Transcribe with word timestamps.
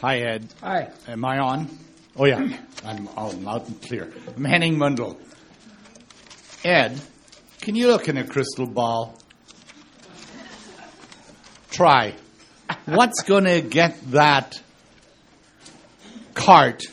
Hi, 0.00 0.18
Ed. 0.18 0.46
Hi. 0.60 0.92
Am 1.08 1.24
I 1.24 1.38
on? 1.40 1.68
Oh, 2.16 2.24
yeah. 2.24 2.38
I'm 2.84 3.08
on 3.08 3.42
loud 3.42 3.66
and 3.66 3.82
clear. 3.82 4.12
I'm 4.36 4.44
Henning 4.44 4.76
Mundell. 4.76 5.16
Ed, 6.64 7.00
can 7.60 7.74
you 7.74 7.88
look 7.88 8.08
in 8.08 8.16
a 8.16 8.24
crystal 8.24 8.66
ball? 8.66 9.18
Try. 11.72 12.14
What's 12.84 13.22
going 13.24 13.44
to 13.44 13.60
get 13.60 13.98
that 14.12 14.60
cart 16.34 16.84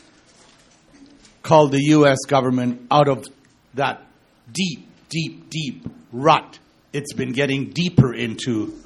called 1.44 1.74
the 1.74 1.84
U.S. 1.90 2.18
government 2.28 2.88
out 2.90 3.08
of 3.08 3.28
that 3.76 4.02
deep, 4.52 4.88
deep, 5.10 5.52
deep 5.52 5.88
rut 6.12 6.58
it's 6.92 7.14
been 7.14 7.34
getting 7.34 7.70
deeper 7.70 8.14
into 8.16 8.82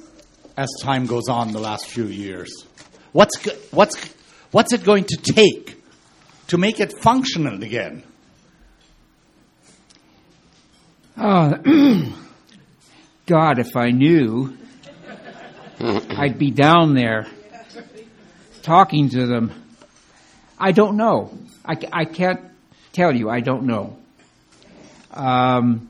as 0.57 0.67
time 0.81 1.05
goes 1.05 1.29
on 1.29 1.53
the 1.53 1.59
last 1.59 1.85
few 1.85 2.05
years? 2.05 2.65
What's, 3.11 3.43
what's, 3.71 4.13
what's 4.51 4.73
it 4.73 4.83
going 4.83 5.05
to 5.05 5.17
take 5.17 5.81
to 6.47 6.57
make 6.57 6.79
it 6.79 6.93
functional 6.93 7.63
again? 7.63 8.03
Oh, 11.17 11.53
God, 13.25 13.59
if 13.59 13.75
I 13.75 13.91
knew, 13.91 14.57
I'd 15.79 16.37
be 16.37 16.51
down 16.51 16.93
there 16.93 17.27
talking 18.61 19.09
to 19.09 19.25
them. 19.25 19.51
I 20.57 20.71
don't 20.71 20.97
know. 20.97 21.37
I, 21.65 21.77
I 21.91 22.05
can't 22.05 22.41
tell 22.93 23.15
you. 23.15 23.29
I 23.29 23.39
don't 23.39 23.63
know. 23.63 23.97
Um, 25.11 25.89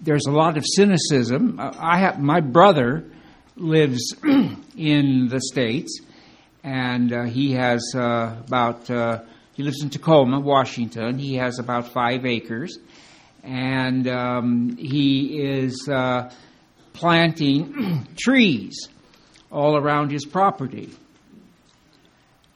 there's 0.00 0.26
a 0.26 0.30
lot 0.30 0.56
of 0.56 0.64
cynicism. 0.66 1.58
Uh, 1.58 1.72
I 1.78 1.98
have 1.98 2.20
my 2.20 2.40
brother 2.40 3.04
lives 3.56 4.14
in 4.76 5.28
the 5.28 5.40
states, 5.40 6.00
and 6.64 7.12
uh, 7.12 7.24
he 7.24 7.52
has 7.52 7.92
uh, 7.94 8.36
about 8.46 8.90
uh, 8.90 9.20
he 9.52 9.62
lives 9.62 9.82
in 9.82 9.90
Tacoma, 9.90 10.40
Washington. 10.40 11.18
He 11.18 11.36
has 11.36 11.58
about 11.58 11.92
five 11.92 12.24
acres, 12.24 12.78
and 13.42 14.08
um, 14.08 14.76
he 14.78 15.40
is 15.42 15.86
uh, 15.88 16.32
planting 16.94 18.08
trees 18.18 18.88
all 19.52 19.76
around 19.76 20.10
his 20.10 20.24
property. 20.24 20.90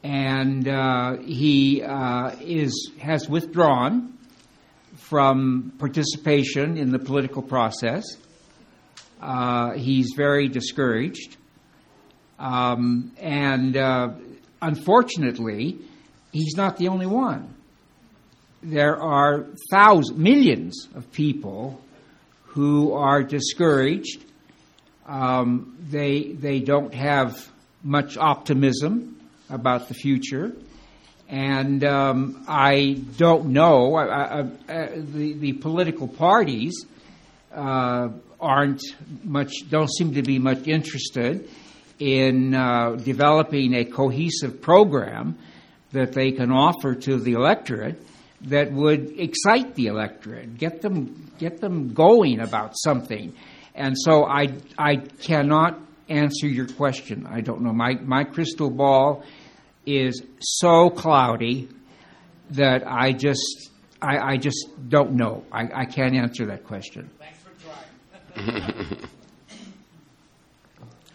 And 0.03 0.67
uh, 0.67 1.19
he 1.19 1.83
uh, 1.83 2.35
is 2.41 2.93
has 3.01 3.29
withdrawn 3.29 4.15
from 4.97 5.73
participation 5.79 6.79
in 6.79 6.93
the 6.93 6.99
political 6.99 7.43
process. 7.43 8.05
He's 9.77 10.15
very 10.17 10.49
discouraged. 10.49 11.37
Um, 12.39 13.13
and 13.19 13.77
uh, 13.77 14.11
unfortunately, 14.63 15.79
he's 16.33 16.57
not 16.57 16.77
the 16.77 16.89
only 16.89 17.07
one. 17.07 17.55
There 18.63 19.01
are 19.01 19.47
thousands, 19.71 20.19
millions 20.19 20.89
of 20.95 21.11
people 21.13 21.81
who 22.45 22.93
are 22.93 23.23
discouraged. 23.23 24.25
Um, 25.07 25.77
they, 25.91 26.33
they 26.33 26.61
don't 26.61 26.93
have 26.95 27.49
much 27.83 28.17
optimism 28.17 29.21
about 29.49 29.89
the 29.89 29.95
future. 29.95 30.53
And 31.29 31.85
um, 31.85 32.45
I 32.49 33.03
don't 33.17 33.47
know. 33.47 33.95
I, 33.95 34.07
I, 34.07 34.41
I, 34.41 34.89
the, 34.97 35.35
the 35.35 35.53
political 35.55 36.09
parties 36.09 36.85
uh, 37.55 38.09
aren't 38.41 38.83
much, 39.25 39.53
don't 39.69 39.91
seem 39.91 40.15
to 40.15 40.23
be 40.23 40.39
much 40.39 40.67
interested 40.67 41.49
in 41.99 42.55
uh, 42.55 42.93
developing 42.97 43.75
a 43.75 43.85
cohesive 43.85 44.61
program 44.61 45.39
that 45.93 46.13
they 46.13 46.33
can 46.33 46.53
offer 46.53 46.95
to 46.95 47.19
the 47.19 47.33
electorate 47.33 48.01
that 48.43 48.73
would 48.73 49.19
excite 49.19 49.75
the 49.75 49.87
electorate, 49.87 50.57
get 50.59 50.81
them, 50.81 51.33
get 51.39 51.61
them 51.61 51.93
going 51.93 52.41
about 52.41 52.73
something. 52.77 53.35
And 53.75 53.97
so 53.99 54.25
I, 54.25 54.49
I 54.79 54.97
cannot 54.97 55.79
answer 56.09 56.47
your 56.47 56.67
question. 56.67 57.27
I 57.27 57.41
don't 57.41 57.63
know. 57.63 57.73
My, 57.73 57.95
my 57.95 58.25
crystal 58.25 58.71
ball 58.71 59.25
is 59.87 60.23
so 60.41 60.91
cloudy 60.91 61.69
that 62.51 62.87
I 62.87 63.13
just 63.13 63.69
I, 64.01 64.33
I 64.33 64.37
just 64.37 64.69
don't 64.89 65.13
know. 65.13 65.45
I, 65.51 65.69
I 65.75 65.85
can't 65.85 66.15
answer 66.15 66.47
that 66.47 66.65
question. 66.65 67.11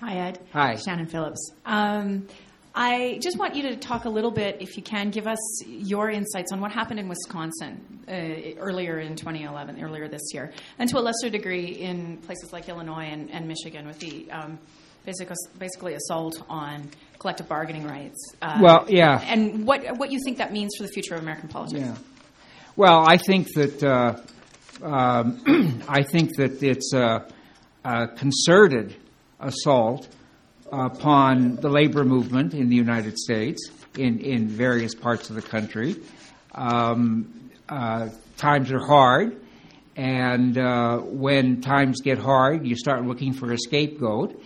Hi, 0.05 0.15
Ed. 0.17 0.39
Hi. 0.51 0.75
Shannon 0.75 1.05
Phillips. 1.05 1.53
Um, 1.65 2.27
I 2.75 3.19
just 3.21 3.39
want 3.39 3.55
you 3.55 3.61
to 3.69 3.77
talk 3.77 4.03
a 4.03 4.09
little 4.09 4.31
bit, 4.31 4.57
if 4.59 4.75
you 4.75 4.83
can, 4.83 5.11
give 5.11 5.27
us 5.27 5.65
your 5.65 6.09
insights 6.09 6.51
on 6.51 6.59
what 6.59 6.73
happened 6.73 6.99
in 6.99 7.07
Wisconsin 7.07 8.03
uh, 8.09 8.59
earlier 8.59 8.99
in 8.99 9.15
2011, 9.15 9.81
earlier 9.81 10.09
this 10.09 10.33
year, 10.33 10.51
and 10.77 10.89
to 10.89 10.97
a 10.97 10.99
lesser 10.99 11.29
degree 11.29 11.67
in 11.67 12.17
places 12.17 12.51
like 12.51 12.67
Illinois 12.67 13.05
and, 13.05 13.31
and 13.31 13.47
Michigan 13.47 13.87
with 13.87 13.97
the 13.99 14.29
um, 14.29 14.59
basic, 15.05 15.31
basically 15.57 15.93
assault 15.93 16.43
on 16.49 16.89
collective 17.17 17.47
bargaining 17.47 17.87
rights. 17.87 18.19
Uh, 18.41 18.59
Well, 18.61 18.85
yeah. 18.89 19.21
And 19.25 19.65
what, 19.65 19.97
what 19.97 20.11
you 20.11 20.19
think 20.25 20.39
that 20.39 20.51
means 20.51 20.71
for 20.77 20.83
the 20.83 20.89
future 20.91 21.15
of 21.15 21.21
American 21.21 21.47
politics. 21.47 21.79
Yeah. 21.79 21.95
Well, 22.75 23.07
I 23.07 23.15
think 23.15 23.53
that 23.53 23.81
uh, 23.81 24.19
um, 24.85 25.83
I 25.87 26.03
think 26.03 26.35
that 26.35 26.61
it's 26.61 26.91
a, 26.91 27.25
a 27.85 28.09
concerted 28.09 28.97
assault 29.43 30.07
upon 30.71 31.57
the 31.57 31.69
labor 31.69 32.03
movement 32.03 32.53
in 32.53 32.69
the 32.69 32.75
United 32.75 33.17
States 33.17 33.69
in, 33.97 34.19
in 34.19 34.47
various 34.47 34.95
parts 34.95 35.29
of 35.29 35.35
the 35.35 35.41
country. 35.41 35.95
Um, 36.55 37.51
uh, 37.69 38.09
times 38.37 38.71
are 38.71 38.79
hard, 38.79 39.37
and 39.95 40.57
uh, 40.57 40.97
when 40.99 41.61
times 41.61 42.01
get 42.01 42.17
hard, 42.17 42.65
you 42.65 42.75
start 42.75 43.05
looking 43.05 43.33
for 43.33 43.51
a 43.51 43.57
scapegoat. 43.57 44.41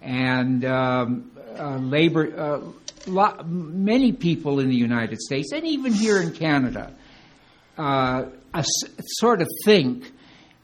And 0.00 0.64
um, 0.64 1.30
uh, 1.58 1.76
labor, 1.76 2.72
uh, 3.06 3.42
many 3.44 4.12
people 4.12 4.60
in 4.60 4.68
the 4.68 4.76
United 4.76 5.20
States, 5.20 5.52
and 5.52 5.66
even 5.66 5.92
here 5.92 6.20
in 6.20 6.32
Canada, 6.32 6.94
uh, 7.78 8.24
sort 9.18 9.42
of 9.42 9.48
think 9.64 10.12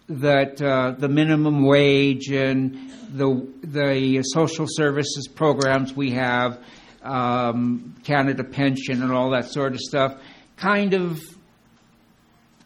that 0.09 0.61
uh, 0.63 0.93
the 0.99 1.09
minimum 1.09 1.65
wage 1.65 2.29
and 2.29 2.91
the 3.13 3.47
the 3.63 4.23
social 4.23 4.67
services 4.69 5.29
programs 5.29 5.95
we 5.95 6.13
have, 6.13 6.59
um, 7.03 7.95
Canada 8.05 8.45
Pension 8.45 9.03
and 9.03 9.13
all 9.13 9.31
that 9.31 9.47
sort 9.47 9.73
of 9.73 9.81
stuff, 9.81 10.21
kind 10.57 10.95
of 10.95 11.21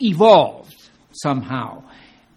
evolved 0.01 0.75
somehow. 1.13 1.83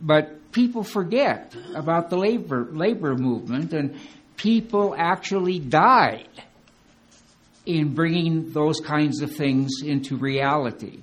But 0.02 0.52
people 0.52 0.84
forget 0.84 1.56
about 1.76 2.10
the 2.10 2.18
labor 2.18 2.68
labor 2.72 3.16
movement, 3.16 3.74
and 3.74 4.00
people 4.38 4.96
actually 4.98 5.60
died 5.60 6.30
in 7.66 7.94
bringing 7.94 8.52
those 8.54 8.80
kinds 8.80 9.22
of 9.22 9.36
things 9.36 9.82
into 9.84 10.18
reality. 10.18 11.02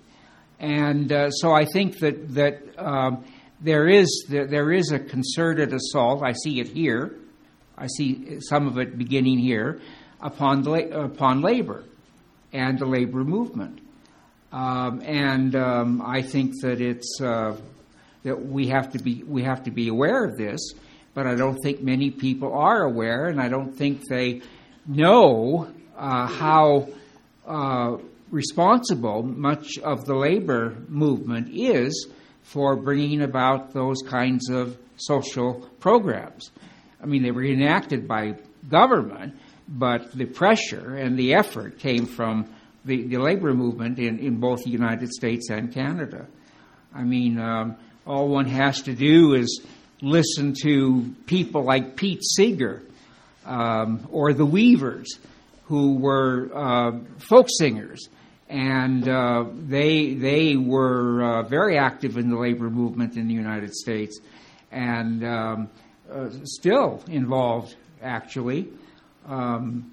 And 0.60 1.12
uh, 1.12 1.30
so 1.30 1.52
I 1.52 1.64
think 1.64 1.98
that 2.00 2.34
that 2.34 2.62
um, 2.78 3.24
there 3.62 3.88
is 3.88 4.26
there, 4.28 4.46
there 4.46 4.72
is 4.72 4.90
a 4.90 4.98
concerted 4.98 5.72
assault. 5.72 6.22
I 6.22 6.32
see 6.32 6.60
it 6.60 6.68
here. 6.68 7.16
I 7.78 7.86
see 7.86 8.40
some 8.40 8.66
of 8.66 8.78
it 8.78 8.98
beginning 8.98 9.38
here 9.38 9.80
upon 10.20 10.66
upon 10.92 11.40
labor 11.40 11.84
and 12.52 12.78
the 12.78 12.86
labor 12.86 13.24
movement. 13.24 13.80
Um, 14.52 15.00
and 15.02 15.54
um, 15.56 16.02
I 16.04 16.22
think 16.22 16.52
that 16.62 16.80
it's 16.80 17.20
uh, 17.20 17.56
that 18.24 18.44
we 18.44 18.68
have 18.68 18.92
to 18.92 18.98
be 18.98 19.22
we 19.22 19.44
have 19.44 19.64
to 19.64 19.70
be 19.70 19.88
aware 19.88 20.24
of 20.24 20.36
this. 20.36 20.72
But 21.14 21.26
I 21.26 21.34
don't 21.34 21.58
think 21.62 21.82
many 21.82 22.10
people 22.10 22.54
are 22.54 22.82
aware, 22.82 23.26
and 23.26 23.40
I 23.40 23.48
don't 23.48 23.72
think 23.72 24.08
they 24.08 24.40
know 24.86 25.68
uh, 25.96 26.26
how 26.26 26.88
uh, 27.46 27.98
responsible 28.30 29.22
much 29.22 29.78
of 29.78 30.06
the 30.06 30.14
labor 30.14 30.76
movement 30.88 31.48
is 31.52 32.08
for 32.42 32.76
bringing 32.76 33.22
about 33.22 33.72
those 33.72 34.02
kinds 34.06 34.50
of 34.50 34.76
social 34.96 35.68
programs. 35.80 36.50
I 37.02 37.06
mean, 37.06 37.22
they 37.22 37.30
were 37.30 37.44
enacted 37.44 38.06
by 38.06 38.36
government, 38.68 39.36
but 39.68 40.12
the 40.12 40.26
pressure 40.26 40.96
and 40.96 41.18
the 41.18 41.34
effort 41.34 41.78
came 41.78 42.06
from 42.06 42.52
the, 42.84 43.06
the 43.06 43.18
labor 43.18 43.54
movement 43.54 43.98
in, 43.98 44.18
in 44.18 44.38
both 44.38 44.64
the 44.64 44.70
United 44.70 45.10
States 45.10 45.50
and 45.50 45.72
Canada. 45.72 46.26
I 46.94 47.02
mean, 47.04 47.38
um, 47.38 47.76
all 48.06 48.28
one 48.28 48.46
has 48.46 48.82
to 48.82 48.94
do 48.94 49.34
is 49.34 49.64
listen 50.00 50.54
to 50.62 51.14
people 51.26 51.64
like 51.64 51.96
Pete 51.96 52.22
Seeger 52.22 52.82
um, 53.46 54.06
or 54.10 54.32
the 54.32 54.44
Weavers, 54.44 55.18
who 55.64 55.96
were 55.96 56.50
uh, 56.54 56.98
folk 57.18 57.46
singers, 57.48 58.08
and 58.52 59.08
uh, 59.08 59.46
they 59.68 60.14
they 60.14 60.56
were 60.56 61.22
uh, 61.22 61.42
very 61.48 61.78
active 61.78 62.16
in 62.16 62.28
the 62.30 62.36
labor 62.36 62.70
movement 62.70 63.16
in 63.16 63.26
the 63.26 63.34
United 63.34 63.74
States, 63.74 64.20
and 64.70 65.24
um, 65.24 65.70
uh, 66.10 66.28
still 66.44 67.02
involved 67.08 67.74
actually. 68.02 68.68
Um, 69.26 69.90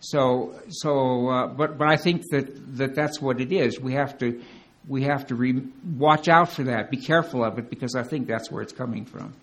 So, 0.00 0.54
so, 0.68 1.28
uh, 1.28 1.46
but, 1.48 1.76
but 1.76 1.88
I 1.88 1.96
think 1.96 2.22
that, 2.30 2.76
that 2.78 2.94
that's 2.94 3.20
what 3.20 3.40
it 3.40 3.50
is. 3.50 3.80
We 3.80 3.94
have 3.94 4.16
to, 4.18 4.40
we 4.86 5.02
have 5.02 5.26
to 5.26 5.34
re- 5.34 5.66
watch 5.98 6.28
out 6.28 6.52
for 6.52 6.62
that. 6.70 6.88
Be 6.88 6.98
careful 6.98 7.42
of 7.42 7.58
it 7.58 7.68
because 7.68 7.96
I 7.96 8.04
think 8.04 8.28
that's 8.28 8.48
where 8.48 8.62
it's 8.62 8.72
coming 8.72 9.04
from. 9.06 9.34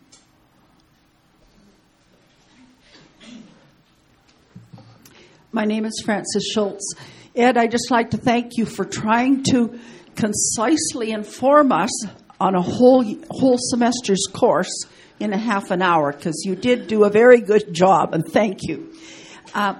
My 5.51 5.65
name 5.65 5.83
is 5.83 6.01
Frances 6.05 6.49
Schultz. 6.53 6.85
Ed, 7.35 7.57
I'd 7.57 7.71
just 7.71 7.91
like 7.91 8.11
to 8.11 8.17
thank 8.17 8.57
you 8.57 8.65
for 8.65 8.85
trying 8.85 9.43
to 9.51 9.77
concisely 10.15 11.11
inform 11.11 11.73
us 11.73 11.91
on 12.39 12.55
a 12.55 12.61
whole 12.61 13.03
whole 13.29 13.57
semester's 13.57 14.25
course 14.31 14.85
in 15.19 15.33
a 15.33 15.37
half 15.37 15.69
an 15.69 15.81
hour 15.81 16.13
because 16.13 16.43
you 16.45 16.55
did 16.55 16.87
do 16.87 17.03
a 17.03 17.09
very 17.09 17.41
good 17.41 17.73
job, 17.73 18.13
and 18.13 18.25
thank 18.25 18.59
you. 18.63 18.93
Uh, 19.53 19.73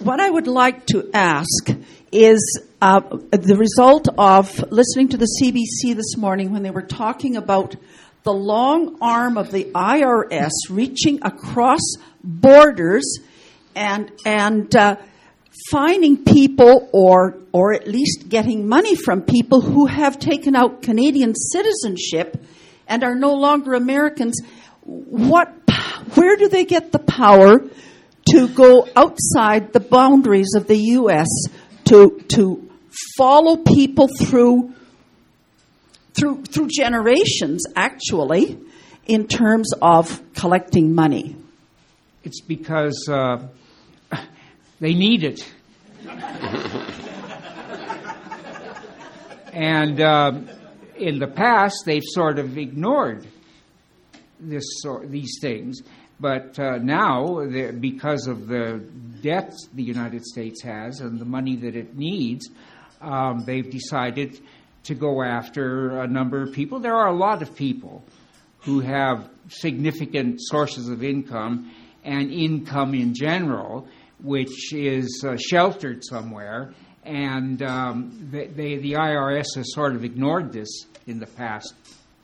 what 0.00 0.18
I 0.18 0.28
would 0.28 0.48
like 0.48 0.86
to 0.86 1.08
ask 1.14 1.68
is 2.10 2.60
uh, 2.82 3.00
the 3.30 3.56
result 3.56 4.08
of 4.18 4.58
listening 4.72 5.08
to 5.10 5.16
the 5.16 5.28
CBC 5.40 5.94
this 5.94 6.16
morning 6.16 6.50
when 6.50 6.64
they 6.64 6.70
were 6.70 6.82
talking 6.82 7.36
about 7.36 7.76
the 8.22 8.32
long 8.32 8.98
arm 9.00 9.38
of 9.38 9.50
the 9.50 9.64
IRS 9.64 10.50
reaching 10.68 11.20
across 11.22 11.80
borders 12.22 13.18
and 13.74 14.10
and 14.26 14.74
uh, 14.76 14.96
finding 15.70 16.24
people 16.24 16.88
or 16.92 17.38
or 17.52 17.72
at 17.72 17.88
least 17.88 18.28
getting 18.28 18.68
money 18.68 18.94
from 18.94 19.22
people 19.22 19.60
who 19.60 19.86
have 19.86 20.18
taken 20.18 20.54
out 20.54 20.82
Canadian 20.82 21.34
citizenship 21.34 22.44
and 22.86 23.02
are 23.02 23.14
no 23.14 23.34
longer 23.34 23.74
Americans. 23.74 24.40
What 24.82 25.48
where 26.14 26.36
do 26.36 26.48
they 26.48 26.64
get 26.64 26.92
the 26.92 26.98
power 26.98 27.60
to 28.30 28.48
go 28.48 28.86
outside 28.94 29.72
the 29.72 29.80
boundaries 29.80 30.54
of 30.54 30.66
the 30.66 30.78
US 30.98 31.28
to 31.84 32.20
to 32.28 32.70
follow 33.16 33.56
people 33.56 34.08
through 34.08 34.74
through 36.14 36.42
through 36.44 36.68
generations 36.68 37.64
actually 37.76 38.58
in 39.06 39.26
terms 39.26 39.72
of 39.80 40.22
collecting 40.34 40.94
money? 40.94 41.36
It's 42.22 42.40
because 42.40 43.08
uh, 43.10 43.48
they 44.80 44.94
need 44.94 45.24
it. 45.24 45.52
and 49.52 50.00
uh, 50.00 50.32
in 50.96 51.18
the 51.18 51.26
past, 51.26 51.84
they've 51.86 52.04
sort 52.04 52.38
of 52.38 52.58
ignored 52.58 53.26
this 54.38 54.64
sort, 54.82 55.10
these 55.10 55.38
things. 55.40 55.80
But 56.18 56.58
uh, 56.58 56.76
now, 56.76 57.46
because 57.80 58.26
of 58.26 58.46
the 58.46 58.84
debts 59.22 59.68
the 59.72 59.82
United 59.82 60.24
States 60.24 60.62
has 60.62 61.00
and 61.00 61.18
the 61.18 61.24
money 61.24 61.56
that 61.56 61.74
it 61.74 61.96
needs, 61.96 62.50
um, 63.00 63.44
they've 63.46 63.70
decided 63.70 64.38
to 64.84 64.94
go 64.94 65.22
after 65.22 66.00
a 66.00 66.06
number 66.06 66.42
of 66.42 66.52
people. 66.52 66.80
There 66.80 66.96
are 66.96 67.08
a 67.08 67.16
lot 67.16 67.42
of 67.42 67.54
people 67.54 68.04
who 68.60 68.80
have 68.80 69.28
significant 69.48 70.40
sources 70.40 70.88
of 70.88 71.02
income 71.02 71.72
and 72.04 72.32
income 72.32 72.94
in 72.94 73.14
general 73.14 73.86
which 74.22 74.72
is 74.72 75.24
uh, 75.26 75.36
sheltered 75.36 76.04
somewhere. 76.04 76.72
And 77.04 77.62
um, 77.62 78.28
they, 78.30 78.46
they, 78.46 78.76
the 78.76 78.92
IRS 78.92 79.56
has 79.56 79.72
sort 79.72 79.94
of 79.94 80.04
ignored 80.04 80.52
this 80.52 80.86
in 81.06 81.18
the 81.18 81.26
past 81.26 81.74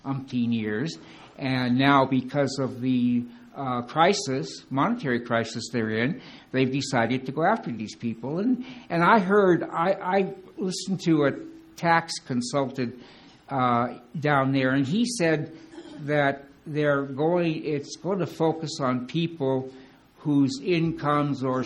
umpteen 0.05 0.53
years. 0.53 0.99
And 1.39 1.79
now, 1.79 2.05
because 2.05 2.59
of 2.61 2.81
the 2.81 3.25
uh, 3.57 3.83
crisis, 3.83 4.65
monetary 4.69 5.21
crisis 5.21 5.71
they're 5.73 5.91
in, 5.91 6.21
they've 6.53 6.71
decided 6.71 7.25
to 7.27 7.33
go 7.33 7.45
after 7.45 7.73
these 7.73 7.97
people. 7.97 8.39
And, 8.39 8.65
and 8.91 9.03
I 9.03 9.19
heard, 9.19 9.63
I, 9.63 9.93
I 9.93 10.35
listened 10.59 11.01
to 11.05 11.25
a 11.25 11.31
tax 11.77 12.15
consultant 12.27 13.01
uh, 13.49 13.95
down 14.19 14.53
there, 14.53 14.71
and 14.71 14.87
he 14.87 15.05
said 15.07 15.57
that 16.01 16.45
they're 16.67 17.03
going, 17.03 17.65
it's 17.65 17.97
going 17.97 18.19
to 18.19 18.27
focus 18.27 18.81
on 18.81 19.07
people 19.07 19.71
whose 20.19 20.61
incomes 20.63 21.45
or 21.45 21.65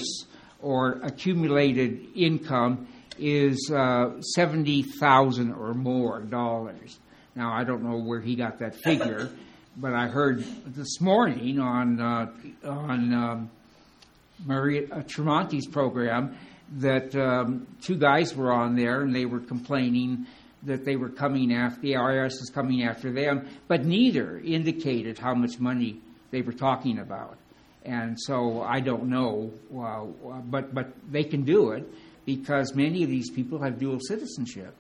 or 0.63 1.01
accumulated 1.03 2.07
income 2.15 2.87
is 3.19 3.71
uh, 3.75 4.21
seventy 4.21 4.83
thousand 4.83 5.53
or 5.55 5.73
more 5.73 6.21
dollars. 6.21 6.99
Now 7.35 7.53
I 7.53 7.65
don't 7.65 7.83
know 7.83 7.99
where 7.99 8.21
he 8.21 8.35
got 8.35 8.59
that 8.59 8.77
figure, 8.77 9.31
but 9.77 9.95
I 9.95 10.09
heard 10.09 10.45
this 10.67 11.01
morning 11.01 11.59
on 11.59 12.01
uh, 12.01 12.31
on 12.65 13.15
um, 13.15 13.51
Maria 14.45 14.87
uh, 14.91 15.03
Tremonti's 15.03 15.67
program 15.67 16.37
that 16.79 17.15
um, 17.17 17.67
two 17.81 17.97
guys 17.97 18.35
were 18.35 18.53
on 18.53 18.77
there 18.77 19.03
and 19.03 19.15
they 19.15 19.27
were 19.27 19.41
complaining 19.41 20.27
that 20.63 20.85
they 20.85 20.97
were 20.97 21.09
coming 21.09 21.55
after 21.55 21.81
the 21.81 21.93
IRS 21.93 22.33
is 22.33 22.51
coming 22.55 22.83
after 22.83 23.11
them, 23.11 23.49
but 23.67 23.85
neither 23.85 24.39
indicated 24.39 25.19
how 25.19 25.35
much 25.35 25.59
money 25.59 26.01
they 26.31 26.43
were 26.43 26.53
talking 26.53 26.99
about. 26.99 27.39
And 27.85 28.21
so 28.21 28.61
I 28.61 28.81
don't 28.81 29.09
know, 29.09 29.53
uh, 29.75 30.05
but 30.43 30.75
but 30.75 30.93
they 31.11 31.25
can 31.25 31.45
do 31.45 31.71
it 31.71 31.89
because 32.27 32.75
many 32.75 33.03
of 33.03 33.09
these 33.09 33.31
people 33.31 33.63
have 33.63 33.79
dual 33.79 33.99
citizenship. 34.01 34.75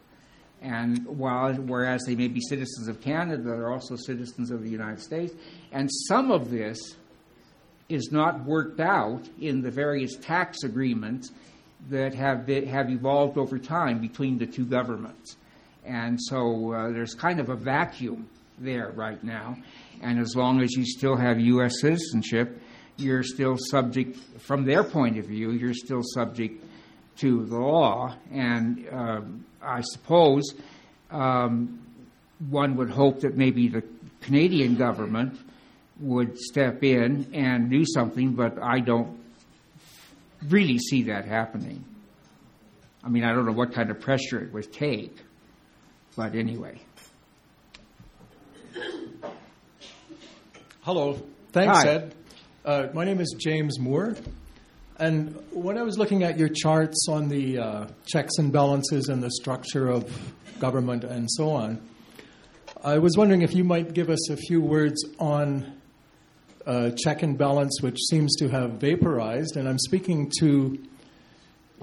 And 0.62 1.06
while, 1.06 1.54
whereas 1.54 2.04
they 2.04 2.14
may 2.14 2.28
be 2.28 2.40
citizens 2.42 2.86
of 2.86 3.00
Canada, 3.00 3.42
they're 3.42 3.72
also 3.72 3.96
citizens 3.96 4.50
of 4.50 4.62
the 4.62 4.68
United 4.68 5.00
States. 5.00 5.32
And 5.72 5.88
some 5.90 6.30
of 6.30 6.50
this 6.50 6.78
is 7.88 8.10
not 8.12 8.44
worked 8.44 8.78
out 8.78 9.22
in 9.40 9.62
the 9.62 9.70
various 9.70 10.16
tax 10.16 10.62
agreements 10.62 11.32
that 11.88 12.14
have, 12.14 12.46
been, 12.46 12.66
have 12.66 12.90
evolved 12.90 13.38
over 13.38 13.58
time 13.58 14.00
between 14.00 14.38
the 14.38 14.46
two 14.46 14.64
governments. 14.64 15.36
And 15.84 16.18
so 16.20 16.72
uh, 16.72 16.90
there's 16.90 17.14
kind 17.14 17.40
of 17.40 17.48
a 17.48 17.56
vacuum 17.56 18.28
there 18.58 18.90
right 18.94 19.22
now. 19.24 19.56
And 20.02 20.18
as 20.18 20.36
long 20.36 20.60
as 20.60 20.72
you 20.72 20.84
still 20.84 21.16
have 21.16 21.40
U.S. 21.40 21.80
citizenship, 21.80 22.60
you're 22.96 23.22
still 23.22 23.56
subject, 23.56 24.16
from 24.40 24.64
their 24.64 24.84
point 24.84 25.18
of 25.18 25.26
view, 25.26 25.52
you're 25.52 25.74
still 25.74 26.02
subject 26.02 26.62
to 27.18 27.44
the 27.46 27.58
law. 27.58 28.14
And 28.30 28.86
uh, 28.92 29.20
I 29.62 29.80
suppose 29.80 30.54
um, 31.10 31.80
one 32.48 32.76
would 32.76 32.90
hope 32.90 33.20
that 33.20 33.36
maybe 33.36 33.68
the 33.68 33.82
Canadian 34.20 34.76
government 34.76 35.38
would 35.98 36.38
step 36.38 36.82
in 36.82 37.30
and 37.34 37.70
do 37.70 37.84
something, 37.84 38.32
but 38.32 38.58
I 38.62 38.80
don't 38.80 39.19
really 40.48 40.78
see 40.78 41.04
that 41.04 41.26
happening. 41.26 41.84
I 43.02 43.08
mean, 43.08 43.24
I 43.24 43.32
don't 43.32 43.46
know 43.46 43.52
what 43.52 43.72
kind 43.72 43.90
of 43.90 44.00
pressure 44.00 44.40
it 44.40 44.52
would 44.52 44.72
take, 44.72 45.16
but 46.16 46.34
anyway. 46.34 46.80
Hello. 50.82 51.20
Thanks, 51.52 51.78
Hi. 51.78 51.88
Ed. 51.88 52.14
Uh, 52.64 52.86
my 52.94 53.04
name 53.04 53.20
is 53.20 53.34
James 53.38 53.78
Moore. 53.78 54.16
And 54.98 55.34
when 55.50 55.78
I 55.78 55.82
was 55.82 55.96
looking 55.98 56.24
at 56.24 56.38
your 56.38 56.50
charts 56.50 57.06
on 57.08 57.28
the 57.28 57.58
uh, 57.58 57.86
checks 58.06 58.36
and 58.38 58.52
balances 58.52 59.08
and 59.08 59.22
the 59.22 59.30
structure 59.30 59.88
of 59.88 60.06
government 60.58 61.04
and 61.04 61.26
so 61.30 61.50
on, 61.50 61.80
I 62.84 62.98
was 62.98 63.16
wondering 63.16 63.42
if 63.42 63.54
you 63.54 63.64
might 63.64 63.94
give 63.94 64.10
us 64.10 64.30
a 64.30 64.36
few 64.36 64.60
words 64.60 65.02
on 65.18 65.79
uh, 66.66 66.90
check 66.96 67.22
and 67.22 67.38
balance, 67.38 67.80
which 67.80 67.98
seems 68.08 68.36
to 68.36 68.48
have 68.48 68.72
vaporized. 68.72 69.56
And 69.56 69.68
I'm 69.68 69.78
speaking 69.78 70.30
to 70.40 70.78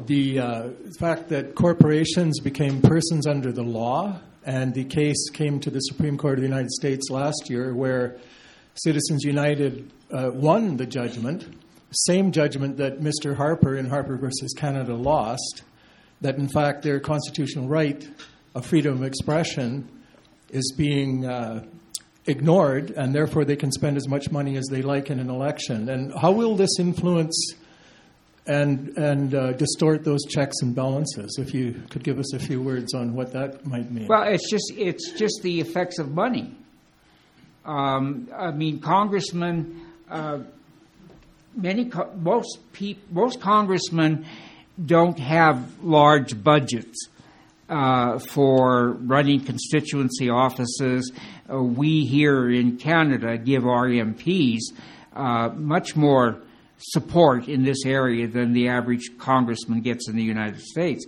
the 0.06 0.40
uh, 0.40 0.70
fact 1.00 1.30
that 1.30 1.56
corporations 1.56 2.40
became 2.40 2.82
persons 2.82 3.26
under 3.26 3.52
the 3.52 3.64
law, 3.64 4.20
and 4.46 4.74
the 4.74 4.86
case 4.86 5.30
came 5.30 5.60
to 5.62 5.70
the 5.70 5.80
Supreme 5.80 6.18
Court 6.18 6.36
of 6.36 6.42
the 6.42 6.48
United 6.48 6.72
States 6.72 7.10
last 7.10 7.50
year 7.50 7.74
where 7.74 8.18
Citizens 8.76 9.24
United 9.24 9.92
uh, 10.12 10.30
won 10.34 10.78
the 10.78 10.86
judgment, 10.86 11.48
same 11.92 12.32
judgment 12.32 12.78
that 12.78 13.00
Mr. 13.00 13.36
Harper 13.36 13.76
in 13.76 13.90
Harper 13.90 14.18
versus 14.18 14.54
Canada 14.56 14.94
lost, 14.94 15.64
that 16.22 16.38
in 16.38 16.48
fact 16.48 16.84
their 16.84 17.00
constitutional 17.00 17.68
right 17.68 18.08
of 18.54 18.66
freedom 18.66 18.94
of 18.94 19.04
expression 19.04 19.90
is 20.50 20.74
being 20.78 21.26
uh, 21.26 21.66
ignored, 22.28 22.92
and 22.92 23.16
therefore 23.16 23.46
they 23.46 23.56
can 23.56 23.72
spend 23.72 23.98
as 23.98 24.08
much 24.08 24.30
money 24.30 24.58
as 24.58 24.66
they 24.68 24.82
like 24.82 25.10
in 25.10 25.20
an 25.20 25.30
election. 25.30 25.90
And 25.90 26.14
how 26.14 26.32
will 26.32 26.56
this 26.56 26.80
influence 26.80 27.54
and 28.46 28.90
and 28.98 29.34
uh, 29.34 29.54
distort 29.54 30.04
those 30.04 30.24
checks 30.26 30.58
and 30.62 30.76
balances? 30.76 31.38
If 31.40 31.54
you 31.54 31.82
could 31.90 32.04
give 32.04 32.20
us 32.20 32.34
a 32.34 32.40
few 32.40 32.62
words 32.62 32.94
on 32.94 33.14
what 33.14 33.34
that 33.34 33.66
might 33.66 33.92
mean. 33.92 34.08
Well, 34.08 34.24
it's 34.24 34.50
just 34.50 34.72
it's 34.76 35.12
just 35.14 35.42
the 35.42 35.60
effects 35.60 36.00
of 36.00 36.14
money. 36.14 36.56
Um, 37.66 38.30
I 38.34 38.52
mean, 38.52 38.80
congressmen, 38.80 39.82
uh, 40.10 40.40
many 41.56 41.92
most 42.16 42.60
peop, 42.72 43.12
most 43.12 43.42
congressmen 43.42 44.26
don't 44.86 45.20
have 45.20 45.84
large 45.84 46.42
budgets 46.42 47.10
uh, 47.70 48.20
for 48.20 48.92
running 49.02 49.44
constituency 49.44 50.30
offices. 50.30 51.12
Uh, 51.52 51.62
we 51.62 52.06
here 52.06 52.50
in 52.50 52.78
Canada 52.78 53.38
give 53.38 53.66
our 53.66 53.88
MPs 53.88 54.60
uh, 55.16 55.50
much 55.56 55.96
more 55.96 56.42
support 56.78 57.48
in 57.48 57.64
this 57.64 57.86
area 57.86 58.28
than 58.28 58.54
the 58.54 58.68
average 58.68 59.18
congressman 59.18 59.82
gets 59.82 60.08
in 60.08 60.16
the 60.16 60.24
United 60.24 60.62
States. 60.62 61.06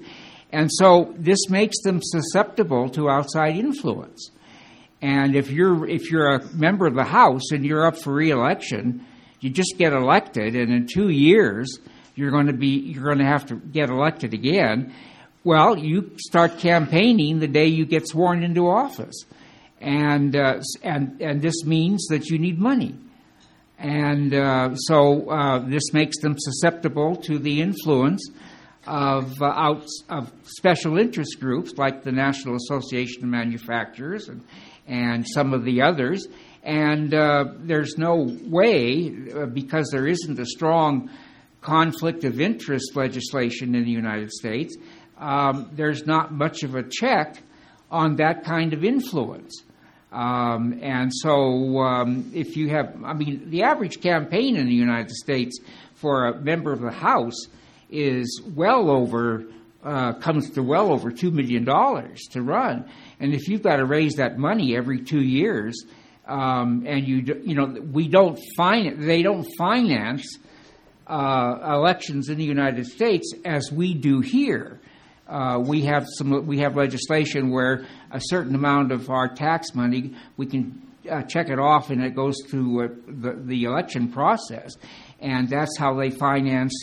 And 0.51 0.69
so 0.71 1.13
this 1.17 1.49
makes 1.49 1.79
them 1.83 2.01
susceptible 2.01 2.89
to 2.91 3.09
outside 3.09 3.55
influence. 3.55 4.31
And 5.01 5.35
if 5.35 5.49
you're 5.51 5.87
if 5.87 6.11
you're 6.11 6.35
a 6.35 6.45
member 6.53 6.85
of 6.85 6.95
the 6.95 7.05
House 7.05 7.51
and 7.51 7.65
you're 7.65 7.85
up 7.85 7.97
for 7.97 8.13
reelection, 8.13 9.05
you 9.39 9.49
just 9.49 9.75
get 9.77 9.93
elected, 9.93 10.55
and 10.55 10.73
in 10.73 10.87
two 10.87 11.09
years 11.09 11.79
you're 12.15 12.31
going 12.31 12.47
to 12.47 12.53
be 12.53 12.67
you're 12.67 13.05
going 13.05 13.19
to 13.19 13.25
have 13.25 13.45
to 13.45 13.55
get 13.55 13.89
elected 13.89 14.33
again. 14.33 14.93
Well, 15.43 15.77
you 15.77 16.11
start 16.17 16.57
campaigning 16.57 17.39
the 17.39 17.47
day 17.47 17.67
you 17.67 17.85
get 17.85 18.07
sworn 18.07 18.43
into 18.43 18.67
office, 18.67 19.23
and 19.79 20.35
uh, 20.35 20.61
and 20.83 21.21
and 21.21 21.41
this 21.41 21.63
means 21.63 22.07
that 22.07 22.27
you 22.27 22.37
need 22.37 22.59
money, 22.59 22.95
and 23.77 24.33
uh, 24.33 24.75
so 24.75 25.29
uh, 25.29 25.59
this 25.59 25.93
makes 25.93 26.19
them 26.19 26.35
susceptible 26.37 27.15
to 27.17 27.39
the 27.39 27.61
influence 27.61 28.29
of, 28.89 29.41
uh, 29.41 29.45
out, 29.45 29.85
of 30.09 30.31
special 30.43 30.97
interest 30.97 31.39
groups 31.39 31.73
like 31.77 32.03
the 32.03 32.11
National 32.11 32.55
Association 32.55 33.23
of 33.23 33.29
Manufacturers 33.29 34.27
and, 34.27 34.43
and 34.87 35.25
some 35.27 35.53
of 35.53 35.63
the 35.63 35.81
others. 35.81 36.27
And 36.63 37.13
uh, 37.13 37.45
there's 37.59 37.97
no 37.97 38.27
way, 38.43 39.13
uh, 39.33 39.45
because 39.45 39.89
there 39.91 40.07
isn't 40.07 40.39
a 40.39 40.45
strong 40.45 41.09
conflict 41.61 42.23
of 42.23 42.41
interest 42.41 42.95
legislation 42.95 43.75
in 43.75 43.83
the 43.83 43.91
United 43.91 44.31
States, 44.31 44.75
um, 45.19 45.69
there's 45.73 46.05
not 46.05 46.31
much 46.31 46.63
of 46.63 46.75
a 46.75 46.83
check 46.83 47.41
on 47.91 48.15
that 48.17 48.43
kind 48.43 48.73
of 48.73 48.83
influence. 48.83 49.63
Um, 50.11 50.79
and 50.81 51.13
so, 51.13 51.77
um, 51.79 52.31
if 52.33 52.57
you 52.57 52.69
have, 52.69 52.95
I 53.03 53.13
mean, 53.13 53.49
the 53.49 53.63
average 53.63 54.01
campaign 54.01 54.55
in 54.55 54.65
the 54.65 54.73
United 54.73 55.11
States 55.11 55.59
for 55.93 56.27
a 56.27 56.41
member 56.41 56.73
of 56.73 56.81
the 56.81 56.91
House 56.91 57.47
is 57.91 58.41
well 58.55 58.89
over 58.89 59.45
uh, 59.83 60.13
comes 60.13 60.49
to 60.51 60.63
well 60.63 60.91
over 60.91 61.11
two 61.11 61.31
million 61.31 61.63
dollars 61.63 62.21
to 62.31 62.41
run, 62.41 62.89
and 63.19 63.33
if 63.33 63.47
you've 63.47 63.61
got 63.61 63.77
to 63.77 63.85
raise 63.85 64.15
that 64.15 64.37
money 64.37 64.75
every 64.75 65.01
two 65.01 65.21
years, 65.21 65.85
um, 66.27 66.83
and 66.87 67.07
you 67.07 67.41
you 67.43 67.55
know 67.55 67.65
we 67.65 68.07
don't 68.07 68.39
fin- 68.57 69.05
they 69.05 69.21
don't 69.21 69.47
finance 69.57 70.37
uh, 71.07 71.59
elections 71.75 72.29
in 72.29 72.37
the 72.37 72.43
United 72.43 72.87
States 72.87 73.33
as 73.45 73.71
we 73.71 73.93
do 73.93 74.19
here. 74.21 74.79
Uh, 75.29 75.59
we 75.59 75.83
have 75.83 76.07
some 76.17 76.47
we 76.47 76.57
have 76.57 76.75
legislation 76.75 77.51
where 77.51 77.85
a 78.11 78.19
certain 78.19 78.55
amount 78.55 78.91
of 78.91 79.09
our 79.11 79.27
tax 79.27 79.75
money 79.75 80.15
we 80.37 80.45
can 80.47 80.81
uh, 81.09 81.21
check 81.21 81.49
it 81.49 81.59
off 81.59 81.91
and 81.91 82.03
it 82.03 82.15
goes 82.15 82.35
to 82.49 82.81
uh, 82.81 82.87
the, 83.07 83.39
the 83.45 83.63
election 83.65 84.11
process, 84.11 84.71
and 85.19 85.47
that's 85.47 85.77
how 85.77 85.93
they 85.93 86.09
finance 86.09 86.73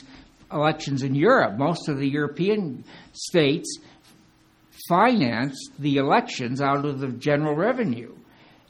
elections 0.53 1.03
in 1.03 1.15
Europe. 1.15 1.59
Most 1.59 1.89
of 1.89 1.99
the 1.99 2.09
European 2.09 2.85
states 3.13 3.81
finance 4.89 5.71
the 5.79 5.97
elections 5.97 6.61
out 6.61 6.85
of 6.85 7.01
the 7.01 7.09
general 7.09 7.55
revenue. 7.55 8.15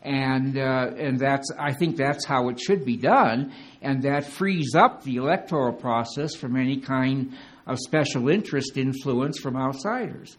And, 0.02 0.56
uh, 0.56 0.92
and 0.97 1.18
that's, 1.18 1.50
I 1.59 1.73
think 1.73 1.97
that's 1.97 2.25
how 2.25 2.49
it 2.50 2.61
should 2.61 2.85
be 2.85 2.97
done, 2.97 3.52
and 3.83 4.04
that 4.04 4.25
frees 4.25 4.75
up 4.76 5.02
the 5.02 5.16
electoral 5.16 5.73
process 5.73 6.37
from 6.37 6.56
any 6.56 6.80
kind 6.80 7.37
of 7.66 7.78
special 7.78 8.28
interest 8.28 8.76
influence 8.76 9.38
from 9.38 9.56
outsiders. 9.56 10.37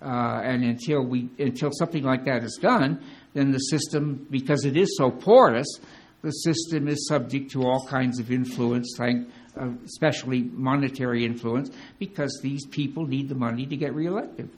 Uh, 0.00 0.40
and 0.42 0.64
until 0.64 1.04
we 1.04 1.28
until 1.38 1.70
something 1.72 2.02
like 2.02 2.24
that 2.24 2.42
is 2.42 2.58
done, 2.60 3.00
then 3.34 3.52
the 3.52 3.58
system, 3.58 4.26
because 4.30 4.64
it 4.64 4.76
is 4.76 4.96
so 4.96 5.10
porous, 5.10 5.78
the 6.22 6.30
system 6.30 6.88
is 6.88 7.06
subject 7.06 7.52
to 7.52 7.62
all 7.62 7.86
kinds 7.86 8.18
of 8.18 8.32
influence, 8.32 8.98
uh, 9.00 9.68
especially 9.84 10.42
monetary 10.42 11.24
influence, 11.24 11.70
because 12.00 12.40
these 12.42 12.66
people 12.66 13.06
need 13.06 13.28
the 13.28 13.34
money 13.34 13.64
to 13.66 13.76
get 13.76 13.94
reelected. 13.94 14.48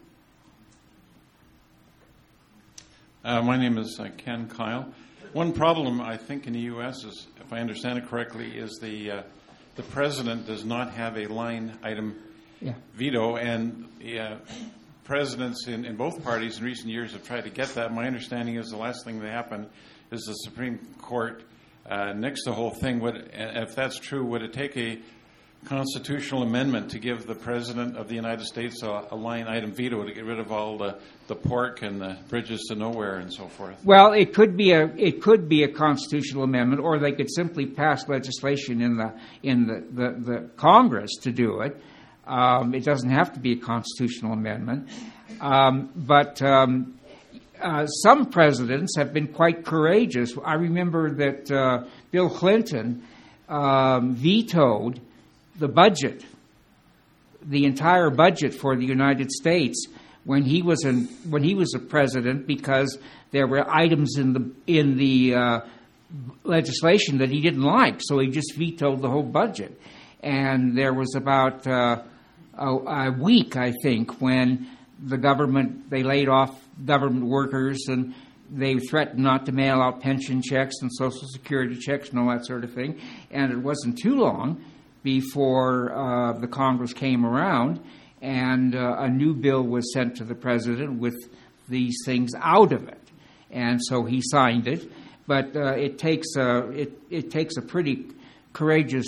Uh, 3.22 3.42
my 3.42 3.56
name 3.56 3.78
is 3.78 3.98
uh, 3.98 4.08
Ken 4.18 4.48
Kyle. 4.48 4.86
One 5.32 5.52
problem 5.52 6.00
I 6.00 6.16
think 6.16 6.46
in 6.46 6.52
the 6.52 6.60
U.S. 6.60 7.04
is, 7.04 7.26
if 7.40 7.52
I 7.52 7.60
understand 7.60 7.98
it 7.98 8.06
correctly, 8.06 8.56
is 8.56 8.78
the 8.80 9.10
uh, 9.10 9.22
the 9.76 9.82
president 9.82 10.46
does 10.46 10.64
not 10.64 10.92
have 10.92 11.16
a 11.16 11.26
line 11.26 11.78
item 11.82 12.16
Yeah. 12.60 12.74
veto, 12.94 13.36
and 13.36 13.86
uh, 14.18 14.36
presidents 15.04 15.66
in, 15.68 15.84
in 15.84 15.96
both 15.96 16.22
parties 16.24 16.58
in 16.58 16.64
recent 16.64 16.88
years 16.90 17.12
have 17.12 17.24
tried 17.24 17.44
to 17.44 17.50
get 17.50 17.68
that. 17.74 17.92
My 17.92 18.06
understanding 18.06 18.56
is 18.56 18.70
the 18.70 18.76
last 18.76 19.04
thing 19.04 19.20
that 19.20 19.30
happened 19.30 19.68
is 20.10 20.22
the 20.22 20.32
Supreme 20.34 20.78
Court 21.00 21.42
uh, 21.86 22.12
nixed 22.14 22.44
the 22.46 22.52
whole 22.52 22.70
thing. 22.70 23.00
Would, 23.00 23.30
if 23.34 23.74
that's 23.74 23.98
true, 23.98 24.24
would 24.26 24.42
it 24.42 24.52
take 24.52 24.76
a 24.76 24.98
constitutional 25.64 26.42
amendment 26.42 26.90
to 26.90 26.98
give 26.98 27.26
the 27.26 27.34
president 27.34 27.96
of 27.96 28.08
the 28.08 28.14
United 28.14 28.44
States 28.44 28.82
a, 28.82 29.06
a 29.10 29.16
line 29.16 29.46
item 29.48 29.72
veto 29.72 30.04
to 30.04 30.12
get 30.12 30.24
rid 30.24 30.38
of 30.38 30.52
all 30.52 30.76
the, 30.78 30.98
the 31.26 31.34
pork 31.34 31.82
and 31.82 32.00
the 32.00 32.16
bridges 32.28 32.66
to 32.68 32.74
nowhere 32.74 33.16
and 33.16 33.32
so 33.32 33.48
forth? 33.48 33.82
Well, 33.84 34.12
it 34.12 34.34
could 34.34 34.56
be 34.56 34.72
a 34.72 34.86
it 34.96 35.22
could 35.22 35.48
be 35.48 35.62
a 35.62 35.68
constitutional 35.68 36.44
amendment, 36.44 36.82
or 36.82 36.98
they 36.98 37.12
could 37.12 37.30
simply 37.30 37.66
pass 37.66 38.08
legislation 38.08 38.80
in 38.80 38.96
the 38.96 39.12
in 39.42 39.66
the, 39.66 39.84
the, 39.90 40.32
the 40.32 40.48
Congress 40.56 41.16
to 41.22 41.32
do 41.32 41.60
it. 41.60 41.76
Um, 42.26 42.74
it 42.74 42.84
doesn't 42.84 43.10
have 43.10 43.34
to 43.34 43.40
be 43.40 43.52
a 43.52 43.56
constitutional 43.56 44.32
amendment, 44.32 44.88
um, 45.40 45.90
but 45.94 46.40
um, 46.40 46.98
uh, 47.60 47.86
some 47.86 48.26
presidents 48.26 48.96
have 48.96 49.12
been 49.12 49.28
quite 49.28 49.64
courageous. 49.64 50.34
I 50.44 50.54
remember 50.54 51.10
that 51.14 51.50
uh, 51.50 51.84
Bill 52.10 52.30
Clinton 52.30 53.02
um, 53.48 54.14
vetoed 54.14 55.00
the 55.56 55.68
budget, 55.68 56.24
the 57.42 57.64
entire 57.64 58.10
budget 58.10 58.54
for 58.54 58.76
the 58.76 58.86
United 58.86 59.30
States 59.30 59.86
when 60.24 60.42
he 60.42 60.62
was 60.62 60.84
in, 60.84 61.04
when 61.28 61.42
he 61.42 61.54
was 61.54 61.74
a 61.74 61.78
president 61.78 62.46
because 62.46 62.98
there 63.30 63.46
were 63.46 63.68
items 63.70 64.16
in 64.16 64.32
the 64.32 64.50
in 64.66 64.96
the 64.96 65.34
uh, 65.34 65.60
legislation 66.44 67.18
that 67.18 67.30
he 67.30 67.40
didn't 67.40 67.62
like, 67.62 68.00
so 68.00 68.18
he 68.18 68.28
just 68.28 68.54
vetoed 68.56 69.02
the 69.02 69.10
whole 69.10 69.22
budget. 69.22 69.78
And 70.22 70.76
there 70.76 70.94
was 70.94 71.14
about 71.14 71.66
uh, 71.66 72.02
a, 72.56 72.66
a 72.66 73.10
week, 73.12 73.56
I 73.56 73.72
think, 73.82 74.20
when 74.20 74.68
the 75.02 75.18
government 75.18 75.90
they 75.90 76.02
laid 76.02 76.28
off 76.28 76.58
government 76.84 77.26
workers 77.26 77.86
and 77.88 78.14
they 78.50 78.78
threatened 78.78 79.22
not 79.22 79.46
to 79.46 79.52
mail 79.52 79.80
out 79.80 80.00
pension 80.00 80.40
checks 80.40 80.76
and 80.80 80.90
social 80.92 81.26
security 81.28 81.76
checks 81.76 82.10
and 82.10 82.18
all 82.18 82.28
that 82.28 82.46
sort 82.46 82.64
of 82.64 82.72
thing. 82.72 83.00
And 83.30 83.52
it 83.52 83.58
wasn't 83.58 83.98
too 83.98 84.16
long 84.16 84.64
before 85.04 85.92
uh, 85.94 86.32
the 86.32 86.48
Congress 86.48 86.92
came 86.92 87.24
around 87.24 87.80
and 88.24 88.74
uh, 88.74 88.96
a 88.98 89.08
new 89.08 89.34
bill 89.34 89.62
was 89.62 89.92
sent 89.92 90.16
to 90.16 90.24
the 90.24 90.34
president 90.34 90.98
with 90.98 91.14
these 91.68 91.98
things 92.04 92.32
out 92.40 92.72
of 92.72 92.88
it. 92.88 93.00
And 93.50 93.80
so 93.84 94.04
he 94.04 94.22
signed 94.24 94.66
it. 94.66 94.90
But 95.26 95.54
uh, 95.54 95.74
it 95.74 95.98
takes 95.98 96.34
a 96.36 96.70
it, 96.70 96.98
it 97.10 97.30
takes 97.30 97.56
a 97.56 97.62
pretty 97.62 98.06
courageous 98.52 99.06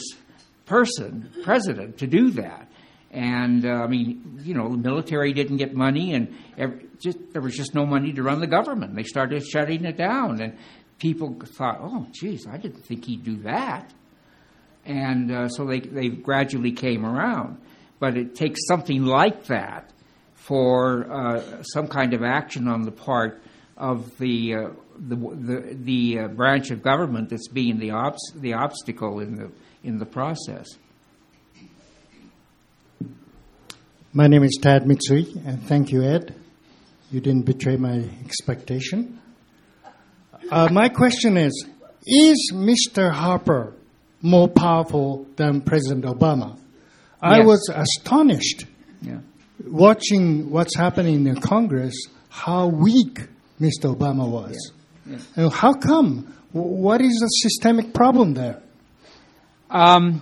person, 0.67 1.31
president, 1.45 1.99
to 1.99 2.07
do 2.07 2.31
that. 2.33 2.69
And 3.11 3.67
uh, 3.67 3.71
I 3.71 3.87
mean, 3.87 4.41
you 4.43 4.55
know, 4.55 4.69
the 4.69 4.77
military 4.77 5.33
didn't 5.33 5.59
get 5.59 5.75
money, 5.75 6.15
and 6.15 6.35
every, 6.59 6.87
just, 7.01 7.19
there 7.33 7.43
was 7.43 7.57
just 7.57 7.75
no 7.75 7.87
money 7.87 8.13
to 8.13 8.23
run 8.23 8.41
the 8.41 8.47
government. 8.47 8.95
They 8.95 9.05
started 9.05 9.47
shutting 9.47 9.85
it 9.85 9.97
down, 9.97 10.41
and 10.41 10.59
people 10.99 11.37
thought, 11.45 11.79
"Oh, 11.81 12.07
geez, 12.13 12.47
I 12.47 12.57
didn't 12.57 12.85
think 12.85 13.05
he'd 13.05 13.25
do 13.25 13.37
that." 13.43 13.93
And 14.87 15.31
uh, 15.31 15.49
so 15.49 15.67
they 15.67 15.81
they 15.81 16.09
gradually 16.09 16.73
came 16.73 17.05
around. 17.05 17.59
But 17.99 18.17
it 18.17 18.35
takes 18.35 18.61
something 18.67 19.05
like 19.05 19.47
that 19.47 19.91
for 20.35 21.11
uh, 21.11 21.63
some 21.63 21.89
kind 21.89 22.15
of 22.15 22.23
action 22.23 22.69
on 22.69 22.83
the 22.83 22.93
part 22.93 23.43
of 23.77 24.17
the 24.19 24.55
uh, 24.55 24.69
the 24.99 25.17
the, 25.17 25.77
the 25.83 26.19
uh, 26.21 26.29
branch 26.29 26.71
of 26.71 26.83
government 26.83 27.31
that's 27.31 27.49
being 27.49 27.79
the 27.79 27.91
obs- 27.91 28.33
the 28.37 28.55
obstacle 28.55 29.21
in 29.21 29.37
the 29.37 29.51
in 29.83 29.99
the 29.99 30.07
process. 30.07 30.69
My 34.13 34.29
name 34.29 34.45
is 34.45 34.59
Tad 34.63 34.85
Mitsui, 34.85 35.45
and 35.47 35.63
thank 35.65 35.93
you, 35.93 36.03
Ed. 36.03 36.35
You 37.11 37.21
didn't 37.21 37.43
betray 37.43 37.77
my 37.77 38.03
expectation. 38.25 39.21
Uh, 40.51 40.69
my 40.73 40.89
question 40.89 41.37
is 41.37 41.67
Is 42.07 42.53
Mr. 42.55 43.13
Harper 43.13 43.76
more 44.23 44.49
powerful 44.49 45.27
than 45.37 45.61
President 45.61 46.05
Obama? 46.05 46.57
I 47.23 47.39
Yes. 47.39 47.47
was 47.47 47.71
astonished 47.75 48.67
Yeah. 49.03 49.19
watching 49.67 50.51
what's 50.51 50.77
happening 50.77 51.27
in 51.27 51.37
Congress, 51.41 51.95
how 52.29 52.69
weak 52.69 53.29
Mr. 53.61 53.95
Obama 53.97 54.29
was. 54.29 54.73
Yeah. 55.09 55.17
And 55.37 55.53
how 55.53 55.73
come? 55.75 56.33
What 56.53 57.01
is 57.01 57.15
the 57.21 57.29
systemic 57.29 57.93
problem 57.95 58.35
there? 58.35 58.61
Um, 59.71 60.21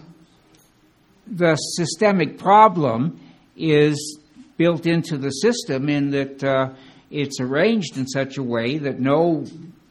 the 1.26 1.56
systemic 1.56 2.38
problem 2.38 3.18
is 3.56 4.18
built 4.56 4.86
into 4.86 5.16
the 5.18 5.30
system 5.30 5.88
in 5.88 6.10
that 6.10 6.42
uh, 6.44 6.70
it's 7.10 7.40
arranged 7.40 7.96
in 7.96 8.06
such 8.06 8.36
a 8.38 8.42
way 8.42 8.78
that 8.78 9.00
no 9.00 9.44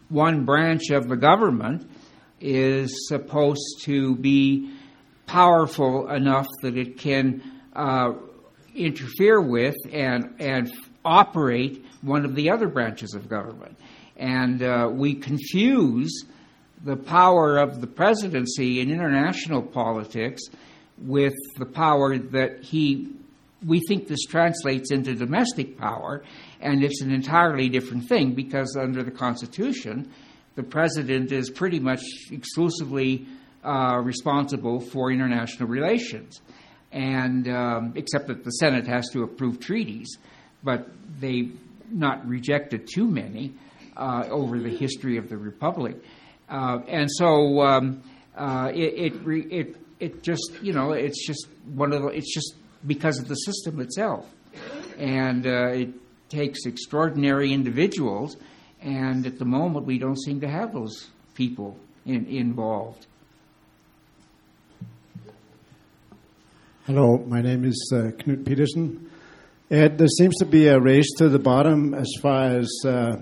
one 0.09 0.45
branch 0.45 0.89
of 0.91 1.07
the 1.09 1.15
government 1.17 1.85
is 2.43 3.07
supposed 3.07 3.81
to 3.83 4.15
be 4.17 4.69
powerful 5.25 6.09
enough 6.09 6.47
that 6.61 6.77
it 6.77 6.97
can 6.97 7.41
uh, 7.73 8.11
interfere 8.75 9.41
with 9.41 9.75
and 9.91 10.35
and 10.39 10.71
operate 11.05 11.85
one 12.01 12.25
of 12.25 12.35
the 12.35 12.49
other 12.49 12.67
branches 12.67 13.13
of 13.13 13.29
government, 13.29 13.77
and 14.17 14.61
uh, 14.61 14.89
we 14.91 15.15
confuse 15.15 16.25
the 16.83 16.97
power 16.97 17.57
of 17.57 17.79
the 17.79 17.87
presidency 17.87 18.81
in 18.81 18.91
international 18.91 19.61
politics 19.61 20.41
with 20.97 21.33
the 21.57 21.65
power 21.65 22.17
that 22.17 22.63
he 22.63 23.09
we 23.65 23.79
think 23.87 24.07
this 24.07 24.25
translates 24.25 24.91
into 24.91 25.15
domestic 25.15 25.77
power 25.77 26.23
and 26.59 26.83
it's 26.83 27.01
an 27.01 27.11
entirely 27.11 27.69
different 27.69 28.07
thing 28.09 28.33
because 28.33 28.75
under 28.75 29.01
the 29.01 29.11
constitution 29.11 30.11
the 30.55 30.63
president 30.63 31.31
is 31.31 31.49
pretty 31.49 31.79
much 31.79 32.01
exclusively 32.31 33.25
uh, 33.63 33.99
responsible 34.03 34.79
for 34.79 35.11
international 35.11 35.67
relations 35.67 36.41
and 36.91 37.47
um, 37.47 37.93
except 37.95 38.27
that 38.27 38.43
the 38.43 38.51
senate 38.51 38.87
has 38.87 39.09
to 39.09 39.23
approve 39.23 39.59
treaties 39.59 40.17
but 40.63 40.87
they've 41.19 41.57
not 41.89 42.25
rejected 42.27 42.87
too 42.93 43.07
many 43.07 43.53
uh, 43.95 44.25
over 44.29 44.59
the 44.59 44.69
history 44.69 45.17
of 45.17 45.29
the 45.29 45.37
republic 45.37 45.95
uh, 46.49 46.79
and 46.87 47.09
so 47.11 47.61
um, 47.61 48.03
uh, 48.35 48.71
it, 48.73 49.13
it, 49.15 49.51
it, 49.51 49.75
it 49.99 50.23
just, 50.23 50.51
you 50.61 50.73
know, 50.73 50.91
it's 50.91 51.25
just 51.25 51.47
one 51.73 51.93
of 51.93 52.01
the, 52.01 52.07
it's 52.09 52.33
just 52.33 52.55
because 52.85 53.19
of 53.19 53.27
the 53.27 53.35
system 53.35 53.79
itself. 53.79 54.29
And 54.97 55.45
uh, 55.47 55.67
it 55.67 55.89
takes 56.29 56.65
extraordinary 56.65 57.53
individuals, 57.53 58.37
and 58.83 59.25
at 59.25 59.39
the 59.39 59.45
moment 59.45 59.85
we 59.85 59.97
don't 59.97 60.21
seem 60.21 60.41
to 60.41 60.47
have 60.47 60.73
those 60.73 61.09
people 61.35 61.77
in, 62.05 62.25
involved. 62.25 63.07
Hello, 66.85 67.17
my 67.25 67.41
name 67.41 67.63
is 67.63 67.91
uh, 67.95 68.11
Knut 68.11 68.45
Peterson. 68.45 69.09
Ed, 69.71 69.97
there 69.97 70.07
seems 70.07 70.35
to 70.39 70.45
be 70.45 70.67
a 70.67 70.79
race 70.79 71.09
to 71.17 71.29
the 71.29 71.39
bottom 71.39 71.93
as 71.93 72.11
far 72.21 72.57
as 72.57 72.69
uh, 72.85 73.15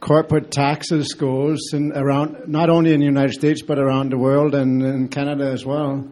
corporate 0.00 0.50
taxes 0.50 1.14
goes, 1.14 1.58
and 1.72 1.92
around 1.92 2.46
not 2.46 2.68
only 2.68 2.92
in 2.92 3.00
the 3.00 3.06
United 3.06 3.32
States 3.32 3.62
but 3.62 3.78
around 3.78 4.12
the 4.12 4.18
world 4.18 4.54
and 4.54 4.82
in 4.82 5.08
Canada 5.08 5.50
as 5.50 5.64
well. 5.64 6.06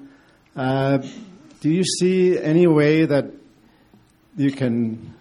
Uh, 0.56 0.98
do 1.60 1.68
you 1.68 1.84
see 1.84 2.38
any 2.38 2.66
way 2.66 3.04
that 3.04 3.26
you 4.36 4.50
can 4.50 5.14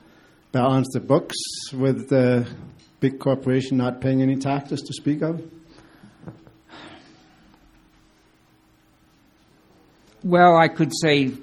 balance 0.55 0.87
the 0.93 1.01
books 1.01 1.35
with 1.73 2.07
the 2.07 2.47
big 3.01 3.19
corporation 3.19 3.75
not 3.75 3.99
paying 3.99 4.21
any 4.21 4.37
taxes 4.37 4.79
to 4.79 4.93
speak 4.93 5.21
of? 5.21 5.43
Well, 10.23 10.55
I 10.55 10.69
could 10.69 10.93
say 10.95 11.33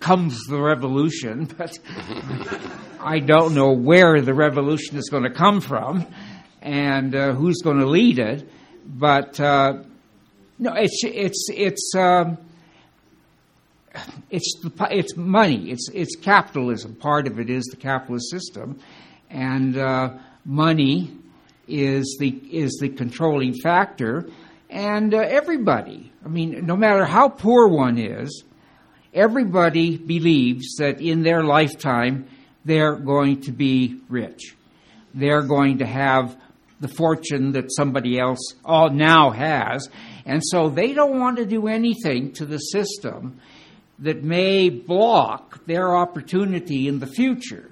comes 0.00 0.40
the 0.48 0.58
revolution, 0.58 1.44
but 1.58 1.78
I 2.98 3.18
don't 3.18 3.54
know 3.54 3.74
where 3.74 4.22
the 4.22 4.32
revolution 4.32 4.96
is 4.96 5.10
going 5.10 5.24
to 5.24 5.30
come 5.30 5.60
from 5.60 6.06
and 6.62 7.14
uh, 7.14 7.34
who's 7.34 7.58
going 7.62 7.80
to 7.80 7.86
lead 7.86 8.18
it. 8.18 8.48
But 8.86 9.38
uh, 9.38 9.82
no, 10.58 10.72
it's 10.72 11.02
it's 11.04 11.48
it's 11.50 11.92
um, 11.94 12.38
it's 14.30 14.60
the, 14.62 14.88
it's 14.90 15.16
money. 15.16 15.70
It's 15.70 15.88
it's 15.92 16.16
capitalism. 16.16 16.94
Part 16.94 17.26
of 17.26 17.38
it 17.38 17.50
is 17.50 17.64
the 17.66 17.76
capitalist 17.76 18.30
system, 18.30 18.80
and 19.30 19.76
uh, 19.76 20.14
money 20.44 21.16
is 21.66 22.16
the 22.20 22.28
is 22.28 22.78
the 22.80 22.88
controlling 22.88 23.54
factor. 23.54 24.28
And 24.70 25.14
uh, 25.14 25.18
everybody, 25.18 26.12
I 26.24 26.28
mean, 26.28 26.66
no 26.66 26.76
matter 26.76 27.06
how 27.06 27.28
poor 27.28 27.68
one 27.68 27.98
is, 27.98 28.44
everybody 29.14 29.96
believes 29.96 30.76
that 30.76 31.00
in 31.00 31.22
their 31.22 31.42
lifetime 31.42 32.28
they're 32.64 32.96
going 32.96 33.40
to 33.42 33.52
be 33.52 34.00
rich. 34.10 34.54
They're 35.14 35.42
going 35.42 35.78
to 35.78 35.86
have 35.86 36.36
the 36.80 36.88
fortune 36.88 37.52
that 37.52 37.72
somebody 37.74 38.20
else 38.20 38.54
all 38.64 38.90
now 38.90 39.30
has. 39.30 39.88
And 40.26 40.42
so 40.44 40.68
they 40.68 40.92
don't 40.92 41.18
want 41.18 41.38
to 41.38 41.46
do 41.46 41.66
anything 41.66 42.32
to 42.34 42.44
the 42.44 42.58
system 42.58 43.40
that 44.00 44.22
may 44.22 44.68
block 44.68 45.64
their 45.66 45.96
opportunity 45.96 46.88
in 46.88 46.98
the 46.98 47.06
future. 47.06 47.70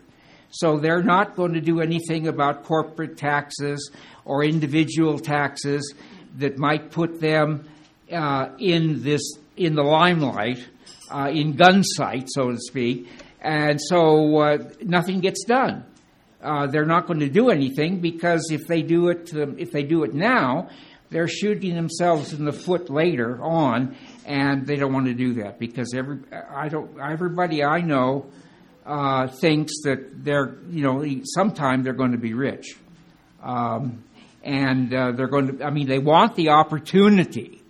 So 0.50 0.78
they're 0.78 1.02
not 1.02 1.36
going 1.36 1.54
to 1.54 1.60
do 1.60 1.80
anything 1.80 2.28
about 2.28 2.64
corporate 2.64 3.16
taxes 3.16 3.90
or 4.24 4.44
individual 4.44 5.18
taxes 5.18 5.94
that 6.38 6.58
might 6.58 6.90
put 6.90 7.20
them 7.20 7.68
uh, 8.12 8.48
in 8.58 9.02
this 9.02 9.22
in 9.56 9.74
the 9.74 9.82
limelight, 9.82 10.58
uh, 11.10 11.30
in 11.32 11.56
gun 11.56 11.82
sight, 11.82 12.26
so 12.28 12.50
to 12.50 12.58
speak. 12.58 13.08
And 13.40 13.80
so 13.80 14.38
uh, 14.38 14.58
nothing 14.82 15.20
gets 15.20 15.44
done 15.44 15.84
uh, 16.46 16.66
they're 16.66 16.86
not 16.86 17.06
going 17.06 17.20
to 17.20 17.28
do 17.28 17.50
anything 17.50 18.00
because 18.00 18.50
if 18.50 18.66
they 18.66 18.82
do 18.82 19.08
it 19.08 19.32
if 19.34 19.72
they 19.72 19.82
do 19.82 20.04
it 20.04 20.14
now, 20.14 20.68
they're 21.10 21.28
shooting 21.28 21.74
themselves 21.74 22.32
in 22.32 22.44
the 22.44 22.52
foot 22.52 22.88
later 22.88 23.42
on, 23.42 23.96
and 24.26 24.66
they 24.66 24.74
don't 24.74 24.92
want 24.92 25.06
to 25.06 25.14
do 25.14 25.34
that 25.34 25.58
because 25.58 25.94
every 25.94 26.18
I 26.32 26.68
don't 26.68 26.98
everybody 27.00 27.62
I 27.62 27.80
know 27.80 28.26
uh, 28.84 29.28
thinks 29.28 29.72
that 29.84 30.24
they're 30.24 30.58
you 30.68 30.82
know 30.82 31.04
sometime 31.24 31.84
they're 31.84 31.92
going 31.92 32.12
to 32.12 32.18
be 32.18 32.34
rich, 32.34 32.76
um, 33.42 34.04
and 34.42 34.92
uh, 34.92 35.12
they're 35.12 35.28
going 35.28 35.58
to 35.58 35.64
I 35.64 35.70
mean 35.70 35.86
they 35.86 36.00
want 36.00 36.34
the 36.34 36.50
opportunity 36.50 37.62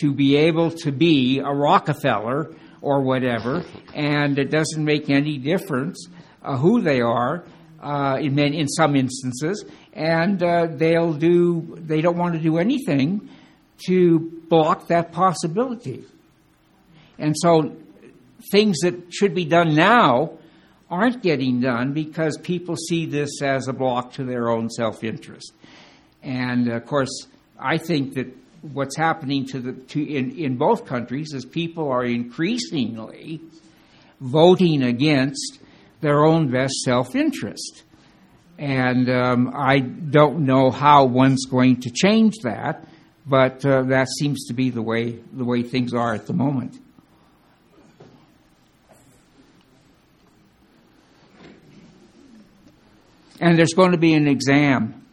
to 0.00 0.12
be 0.12 0.36
able 0.36 0.70
to 0.70 0.90
be 0.90 1.38
a 1.38 1.52
Rockefeller 1.52 2.54
or 2.80 3.02
whatever, 3.02 3.64
and 3.94 4.38
it 4.38 4.50
doesn't 4.50 4.84
make 4.84 5.08
any 5.10 5.38
difference 5.38 6.08
uh, 6.42 6.56
who 6.56 6.80
they 6.80 7.00
are 7.00 7.44
uh, 7.80 8.18
in, 8.20 8.36
in 8.36 8.66
some 8.66 8.96
instances, 8.96 9.64
and 9.92 10.42
uh, 10.42 10.66
they'll 10.72 11.12
do. 11.12 11.76
They 11.78 12.00
don't 12.00 12.18
want 12.18 12.34
to 12.34 12.40
do 12.40 12.58
anything 12.58 13.28
to 13.86 14.18
block 14.48 14.88
that 14.88 15.12
possibility. 15.12 16.04
And 17.18 17.34
so, 17.36 17.76
things 18.50 18.78
that 18.80 19.12
should 19.12 19.34
be 19.34 19.44
done 19.44 19.74
now 19.74 20.38
aren't 20.90 21.22
getting 21.22 21.60
done 21.60 21.92
because 21.92 22.36
people 22.38 22.76
see 22.76 23.06
this 23.06 23.40
as 23.40 23.68
a 23.68 23.72
block 23.72 24.12
to 24.12 24.24
their 24.24 24.50
own 24.50 24.68
self-interest. 24.68 25.52
And 26.22 26.68
of 26.68 26.84
course, 26.86 27.26
I 27.58 27.78
think 27.78 28.14
that 28.14 28.26
what's 28.60 28.96
happening 28.96 29.46
to 29.46 29.60
the 29.60 29.72
to 29.72 30.02
in, 30.02 30.32
in 30.38 30.56
both 30.56 30.86
countries 30.86 31.32
is 31.32 31.44
people 31.44 31.88
are 31.88 32.04
increasingly 32.04 33.40
voting 34.20 34.82
against 34.82 35.58
their 36.00 36.24
own 36.24 36.50
best 36.50 36.74
self 36.84 37.14
interest. 37.14 37.82
And 38.58 39.08
um, 39.10 39.52
I 39.54 39.80
don't 39.80 40.40
know 40.40 40.70
how 40.70 41.06
one's 41.06 41.46
going 41.46 41.80
to 41.80 41.90
change 41.90 42.34
that, 42.44 42.86
but 43.26 43.64
uh, 43.64 43.82
that 43.82 44.08
seems 44.08 44.46
to 44.46 44.54
be 44.54 44.70
the 44.70 44.82
way, 44.82 45.18
the 45.32 45.44
way 45.44 45.62
things 45.62 45.94
are 45.94 46.14
at 46.14 46.26
the 46.26 46.32
moment. 46.32 46.78
And 53.40 53.58
there's 53.58 53.72
going 53.74 53.90
to 53.90 53.98
be 53.98 54.14
an 54.14 54.28
exam. 54.28 55.04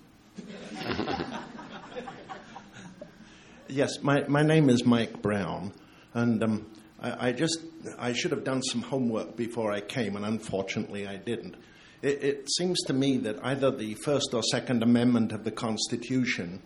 yes, 3.68 4.02
my, 4.04 4.24
my 4.28 4.44
name 4.44 4.70
is 4.70 4.86
Mike 4.86 5.22
Brown, 5.22 5.74
and 6.14 6.44
um, 6.44 6.66
I, 7.02 7.30
I, 7.30 7.32
just 7.32 7.60
I 7.98 8.14
should 8.14 8.32
have 8.32 8.44
done 8.44 8.62
some 8.62 8.84
homework 8.84 9.36
before 9.36 9.72
I 9.72 9.82
came, 9.82 10.16
and 10.16 10.26
unfortunately 10.26 11.08
I 11.08 11.18
didn't. 11.18 11.56
It, 12.04 12.24
it 12.24 12.52
seems 12.52 12.80
to 12.84 12.94
me 12.94 13.18
that 13.18 13.44
either 13.44 13.72
the 13.72 13.96
First 14.06 14.34
or 14.34 14.44
Second 14.44 14.84
Amendment 14.84 15.32
of 15.32 15.44
the 15.44 15.52
Constitution 15.52 16.62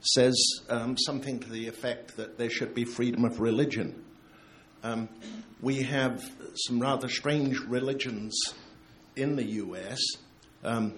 says 0.00 0.36
um, 0.68 0.96
something 0.96 1.38
to 1.40 1.50
the 1.50 1.68
effect 1.68 2.16
that 2.16 2.38
there 2.38 2.50
should 2.50 2.74
be 2.74 2.84
freedom 2.84 3.24
of 3.24 3.40
religion. 3.40 4.04
Um, 4.82 5.08
we 5.60 5.82
have 5.82 6.22
some 6.54 6.80
rather 6.80 7.08
strange 7.08 7.58
religions 7.60 8.54
in 9.16 9.36
the 9.36 9.44
U.S. 9.44 9.98
Um, 10.62 10.94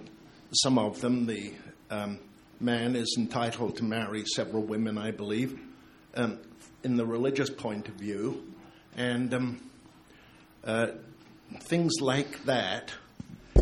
some 0.52 0.78
of 0.78 1.00
them, 1.00 1.26
the 1.26 1.54
um, 1.90 2.18
man 2.60 2.96
is 2.96 3.14
entitled 3.16 3.76
to 3.76 3.84
marry 3.84 4.24
several 4.26 4.62
women, 4.62 4.98
I 4.98 5.10
believe, 5.10 5.58
um, 6.14 6.38
in 6.82 6.96
the 6.96 7.06
religious 7.06 7.50
point 7.50 7.88
of 7.88 7.94
view. 7.94 8.52
And 8.96 9.32
um, 9.32 9.60
uh, 10.64 10.88
things 11.60 11.94
like 12.00 12.44
that. 12.44 12.92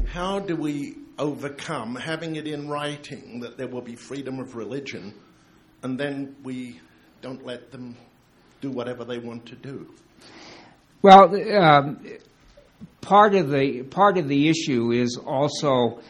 How 0.09 0.38
do 0.40 0.57
we 0.57 0.96
overcome 1.18 1.94
having 1.94 2.37
it 2.37 2.46
in 2.46 2.68
writing 2.68 3.40
that 3.40 3.57
there 3.57 3.68
will 3.68 3.83
be 3.83 3.96
freedom 3.96 4.38
of 4.38 4.57
religion, 4.57 5.14
and 5.87 6.01
then 6.01 6.35
we 6.42 6.81
don't 7.22 7.46
let 7.46 7.70
them 7.70 7.96
do 8.61 8.72
whatever 8.72 9.05
they 9.05 9.18
want 9.18 9.46
to 9.46 9.55
do? 9.55 9.87
Well, 11.01 11.33
um, 11.57 12.05
part 13.01 13.37
of 13.37 13.51
the 13.51 13.85
part 13.85 14.18
of 14.18 14.27
the 14.27 14.49
issue 14.49 14.90
is 14.90 15.16
also 15.25 16.01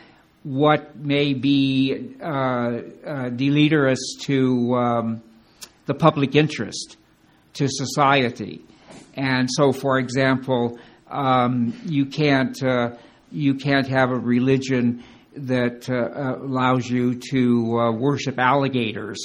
what 0.45 0.97
may 0.97 1.35
be 1.35 2.17
uh, 2.23 2.27
uh, 2.27 3.29
deleterious 3.29 4.17
to 4.23 4.75
um, 4.75 5.23
the 5.85 5.95
public 5.95 6.35
interest 6.35 6.97
to 7.53 7.69
society. 7.69 8.65
And 9.15 9.47
so, 9.51 9.73
for 9.73 9.99
example, 9.99 10.79
um, 11.11 11.79
you 11.85 12.07
can't 12.07 12.57
uh, 12.63 12.97
you 13.31 13.57
can't 13.57 13.89
have 13.89 14.11
a 14.11 14.19
religion 14.19 15.05
that 15.37 15.91
uh, 15.91 16.39
allows 16.43 16.89
you 16.89 17.21
to 17.31 17.79
uh, 17.79 17.93
worship 17.93 18.39
alligators 18.39 19.19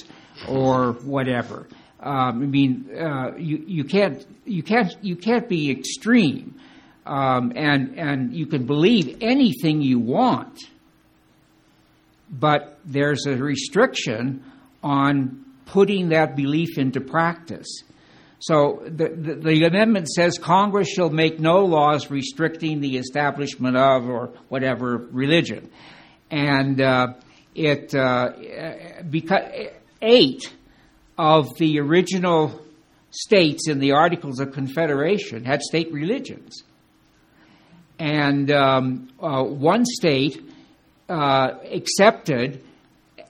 or 0.48 0.94
whatever. 0.94 1.68
Um, 2.00 2.44
I 2.44 2.46
mean, 2.48 2.90
uh, 3.00 3.36
you 3.38 3.64
you 3.68 3.84
can't 3.84 4.26
you 4.46 4.64
can't 4.64 4.96
you 5.02 5.16
can't 5.16 5.48
be 5.48 5.70
extreme, 5.70 6.60
um, 7.06 7.54
and 7.56 7.98
and 7.98 8.34
you 8.34 8.48
can 8.48 8.66
believe 8.66 9.18
anything 9.22 9.82
you 9.82 10.00
want, 10.00 10.60
but 12.32 12.80
there's 12.86 13.28
a 13.28 13.36
restriction 13.36 14.44
on 14.82 15.46
putting 15.68 16.10
that 16.10 16.36
belief 16.36 16.80
into 16.80 17.02
practice. 17.02 17.84
So 18.40 18.82
the, 18.84 19.10
the, 19.10 19.36
the, 19.36 19.64
amendment 19.66 20.10
says 20.10 20.40
Congress 20.40 20.90
shall 20.90 21.12
make 21.12 21.40
no 21.40 21.64
laws 21.66 22.10
restricting 22.10 22.82
the 22.82 22.98
establishment 22.98 23.78
of 23.78 24.10
or 24.10 24.34
whatever 24.50 24.98
religion, 25.12 25.70
and 26.32 26.82
uh, 26.82 27.14
it 27.54 27.94
uh, 27.94 28.32
because 29.08 29.44
eight 30.02 30.54
of 31.18 31.48
the 31.58 31.80
original 31.80 32.62
states 33.12 33.68
in 33.68 33.80
the 33.80 33.92
Articles 33.92 34.40
of 34.40 34.54
Confederation 34.54 35.46
had 35.46 35.62
state 35.62 35.92
religions, 35.92 36.64
and 38.00 38.50
um, 38.52 39.10
uh, 39.20 39.44
one 39.44 39.86
state 39.86 40.42
uh, 41.10 41.52
accepted. 41.72 42.64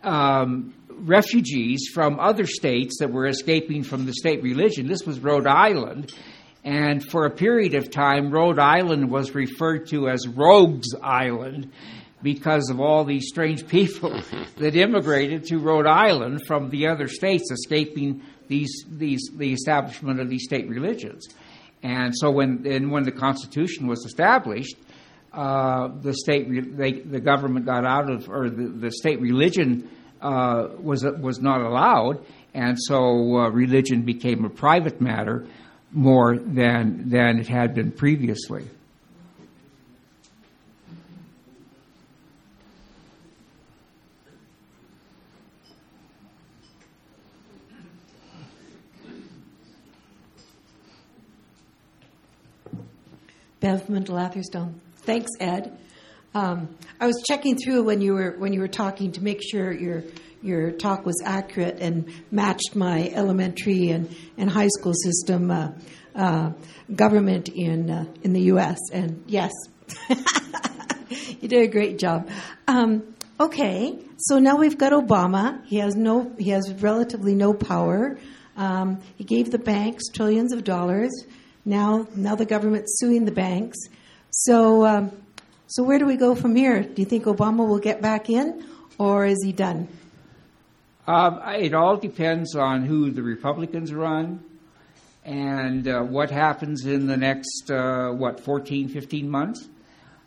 Um, 0.03 0.73
refugees 1.03 1.89
from 1.93 2.19
other 2.19 2.45
states 2.45 2.97
that 2.99 3.11
were 3.11 3.27
escaping 3.27 3.83
from 3.83 4.05
the 4.05 4.13
state 4.13 4.43
religion. 4.43 4.87
This 4.87 5.03
was 5.03 5.19
Rhode 5.19 5.47
Island. 5.47 6.13
And 6.63 7.03
for 7.03 7.25
a 7.25 7.31
period 7.31 7.73
of 7.73 7.89
time, 7.89 8.31
Rhode 8.31 8.59
Island 8.59 9.09
was 9.09 9.33
referred 9.33 9.87
to 9.87 10.09
as 10.09 10.27
Rogues 10.27 10.93
Island 11.01 11.71
because 12.23 12.69
of 12.69 12.79
all 12.79 13.03
these 13.03 13.27
strange 13.27 13.67
people 13.67 14.21
that 14.57 14.75
immigrated 14.75 15.45
to 15.45 15.57
Rhode 15.57 15.87
Island 15.87 16.45
from 16.45 16.69
the 16.69 16.87
other 16.87 17.07
states, 17.07 17.51
escaping 17.51 18.21
these, 18.47 18.85
these, 18.89 19.29
the 19.35 19.53
establishment 19.53 20.19
of 20.19 20.29
these 20.29 20.43
state 20.43 20.67
religions. 20.67 21.27
And 21.83 22.13
so 22.15 22.29
when, 22.29 22.65
and 22.67 22.91
when 22.91 23.03
the 23.03 23.11
Constitution 23.11 23.87
was 23.87 24.05
established, 24.05 24.75
uh, 25.33 25.87
the 26.01 26.13
state, 26.13 26.77
they, 26.77 26.91
the 26.91 27.19
government 27.19 27.65
got 27.65 27.85
out 27.85 28.09
of, 28.09 28.29
or 28.29 28.49
the, 28.49 28.67
the 28.67 28.91
state 28.91 29.19
religion 29.21 29.89
uh, 30.21 30.67
was 30.79 31.03
was 31.03 31.39
not 31.39 31.61
allowed, 31.61 32.23
and 32.53 32.77
so 32.79 33.37
uh, 33.37 33.49
religion 33.49 34.03
became 34.03 34.45
a 34.45 34.49
private 34.49 35.01
matter 35.01 35.47
more 35.91 36.37
than 36.37 37.09
than 37.09 37.39
it 37.39 37.47
had 37.47 37.73
been 37.73 37.91
previously. 37.91 38.67
Bev 53.61 53.89
Mendel 53.89 54.17
Thanks, 55.03 55.29
Ed. 55.39 55.77
Um, 56.33 56.75
I 56.99 57.05
was 57.05 57.23
checking 57.27 57.59
through 57.59 57.83
when 57.83 58.01
you 58.01 58.15
were 58.15 58.31
when 58.39 58.53
you 58.53 58.59
were 58.59 58.67
talking 58.67 59.11
to 59.11 59.23
make 59.23 59.39
sure 59.43 59.71
your 59.71 60.03
your 60.41 60.71
talk 60.71 61.05
was 61.05 61.21
accurate 61.23 61.77
and 61.79 62.11
matched 62.31 62.75
my 62.75 63.11
elementary 63.13 63.89
and, 63.89 64.15
and 64.35 64.49
high 64.49 64.69
school 64.69 64.95
system 64.95 65.51
uh, 65.51 65.73
uh, 66.15 66.53
government 66.95 67.49
in 67.49 67.91
uh, 67.91 68.05
in 68.23 68.33
the 68.33 68.41
U.S. 68.53 68.79
And 68.91 69.23
yes, 69.27 69.51
you 71.39 71.47
did 71.47 71.61
a 71.61 71.67
great 71.67 71.99
job. 71.99 72.31
Um, 72.67 73.13
okay, 73.39 73.99
so 74.17 74.39
now 74.39 74.55
we've 74.57 74.79
got 74.79 74.91
Obama. 74.91 75.63
He 75.67 75.77
has 75.77 75.95
no 75.95 76.33
he 76.39 76.49
has 76.49 76.73
relatively 76.81 77.35
no 77.35 77.53
power. 77.53 78.17
Um, 78.57 79.01
he 79.17 79.23
gave 79.23 79.51
the 79.51 79.59
banks 79.59 80.05
trillions 80.11 80.51
of 80.51 80.63
dollars. 80.63 81.11
Now 81.65 82.07
now 82.15 82.35
the 82.35 82.45
government's 82.45 82.99
suing 82.99 83.25
the 83.25 83.31
banks. 83.31 83.77
So 84.31 84.85
um, 84.85 85.11
so, 85.71 85.83
where 85.83 85.97
do 85.97 86.05
we 86.05 86.17
go 86.17 86.35
from 86.35 86.53
here? 86.53 86.83
Do 86.83 87.01
you 87.01 87.05
think 87.05 87.23
Obama 87.23 87.65
will 87.65 87.79
get 87.79 88.01
back 88.01 88.29
in, 88.29 88.65
or 88.97 89.25
is 89.25 89.37
he 89.41 89.53
done? 89.53 89.87
Um, 91.07 91.39
it 91.45 91.73
all 91.73 91.95
depends 91.95 92.57
on 92.57 92.83
who 92.83 93.09
the 93.09 93.23
Republicans 93.23 93.93
run 93.93 94.43
and 95.23 95.87
uh, 95.87 96.01
what 96.01 96.29
happens 96.29 96.85
in 96.85 97.07
the 97.07 97.15
next, 97.15 97.71
uh, 97.71 98.09
what, 98.09 98.41
14, 98.41 98.89
15 98.89 99.29
months. 99.29 99.69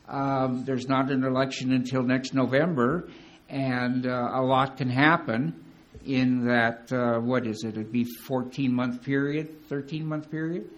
Um, 0.09 0.64
there's 0.64 0.88
not 0.88 1.11
an 1.11 1.25
election 1.25 1.75
until 1.75 2.03
next 2.03 2.33
November, 2.33 3.11
and 3.51 4.07
uh, 4.07 4.31
a 4.33 4.40
lot 4.40 4.79
can 4.79 4.88
happen 4.88 5.62
in 6.07 6.47
that, 6.47 6.90
uh, 6.90 7.20
what 7.20 7.47
is 7.47 7.64
it, 7.64 7.77
it'd 7.77 7.92
be 7.92 8.05
14 8.05 8.73
month 8.73 9.03
period, 9.03 9.68
13 9.68 10.07
month 10.07 10.31
period. 10.31 10.70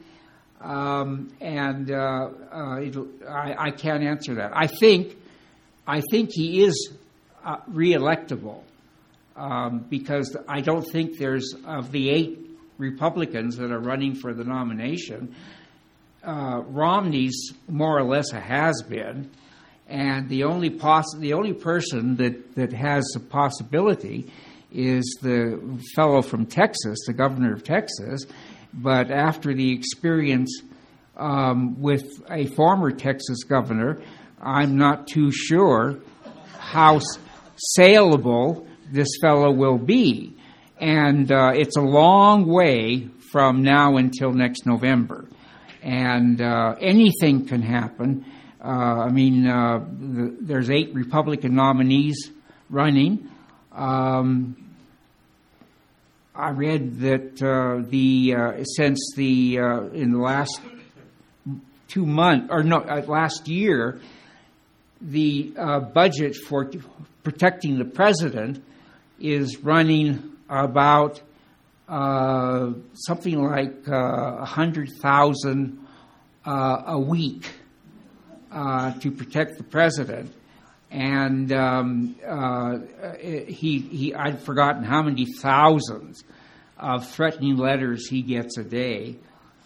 Um, 0.60 1.32
and 1.40 1.90
uh, 1.90 2.28
uh, 2.50 2.80
I, 3.28 3.54
I, 3.58 3.70
can't 3.70 4.02
answer 4.02 4.36
that. 4.36 4.56
I 4.56 4.66
think, 4.66 5.14
I 5.86 6.00
think 6.10 6.30
he 6.32 6.64
is 6.64 6.92
uh, 7.44 7.58
reelectable 7.70 8.62
um, 9.36 9.84
because 9.90 10.36
I 10.48 10.62
don't 10.62 10.82
think 10.82 11.18
there's 11.18 11.54
of 11.66 11.92
the 11.92 12.08
eight 12.08 12.38
Republicans 12.78 13.56
that 13.58 13.70
are 13.70 13.78
running 13.78 14.14
for 14.14 14.34
the 14.34 14.44
nomination. 14.44 15.34
Uh, 16.24 16.62
Romney's 16.66 17.52
more 17.68 17.96
or 17.96 18.02
less 18.02 18.32
a 18.32 18.40
has 18.40 18.82
been, 18.88 19.30
and 19.88 20.28
the 20.28 20.44
only 20.44 20.70
poss- 20.70 21.14
the 21.18 21.34
only 21.34 21.52
person 21.52 22.16
that, 22.16 22.54
that 22.56 22.72
has 22.72 23.04
a 23.14 23.20
possibility 23.20 24.32
is 24.72 25.04
the 25.22 25.80
fellow 25.94 26.22
from 26.22 26.46
Texas, 26.46 26.98
the 27.06 27.12
governor 27.12 27.52
of 27.52 27.62
Texas, 27.62 28.26
but 28.76 29.10
after 29.10 29.54
the 29.54 29.72
experience 29.72 30.62
um, 31.16 31.80
with 31.80 32.04
a 32.30 32.46
former 32.46 32.90
Texas 32.90 33.42
governor, 33.44 34.00
I'm 34.40 34.76
not 34.76 35.08
too 35.08 35.32
sure 35.32 35.98
how 36.58 37.00
saleable 37.56 38.66
this 38.92 39.08
fellow 39.20 39.50
will 39.50 39.78
be. 39.78 40.36
And 40.78 41.32
uh, 41.32 41.52
it's 41.54 41.76
a 41.76 41.82
long 41.82 42.46
way 42.46 43.08
from 43.32 43.62
now 43.62 43.96
until 43.96 44.32
next 44.32 44.66
November. 44.66 45.26
And 45.82 46.40
uh, 46.40 46.74
anything 46.80 47.46
can 47.46 47.62
happen. 47.62 48.26
Uh, 48.62 48.68
I 48.68 49.10
mean, 49.10 49.46
uh, 49.46 49.78
the, 49.78 50.36
there's 50.40 50.70
eight 50.70 50.92
Republican 50.94 51.54
nominees 51.54 52.30
running. 52.68 53.30
Um, 53.72 54.65
I 56.38 56.50
read 56.50 56.98
that 57.00 57.42
uh, 57.42 57.82
the 57.88 58.34
uh, 58.34 58.64
since 58.64 59.14
the 59.16 59.58
uh, 59.58 59.80
in 59.86 60.12
the 60.12 60.18
last 60.18 60.60
two 61.88 62.04
months 62.04 62.48
or 62.50 62.62
no 62.62 62.76
uh, 62.76 63.02
last 63.06 63.48
year, 63.48 64.00
the 65.00 65.54
uh, 65.56 65.80
budget 65.80 66.36
for 66.36 66.70
protecting 67.22 67.78
the 67.78 67.86
president 67.86 68.62
is 69.18 69.56
running 69.64 70.36
about 70.50 71.22
uh, 71.88 72.72
something 72.92 73.42
like 73.42 73.86
a 73.86 74.44
hundred 74.44 74.90
thousand 75.00 75.86
a 76.44 76.98
week 76.98 77.50
to 78.52 79.10
protect 79.10 79.56
the 79.56 79.64
president 79.64 80.30
and 80.90 81.52
um, 81.52 82.16
uh, 82.26 82.78
he, 83.18 83.78
he 83.78 84.14
I'd 84.14 84.40
forgotten 84.40 84.84
how 84.84 85.02
many 85.02 85.26
thousands 85.26 86.24
of 86.78 87.08
threatening 87.08 87.56
letters 87.56 88.08
he 88.08 88.22
gets 88.22 88.58
a 88.58 88.64
day. 88.64 89.16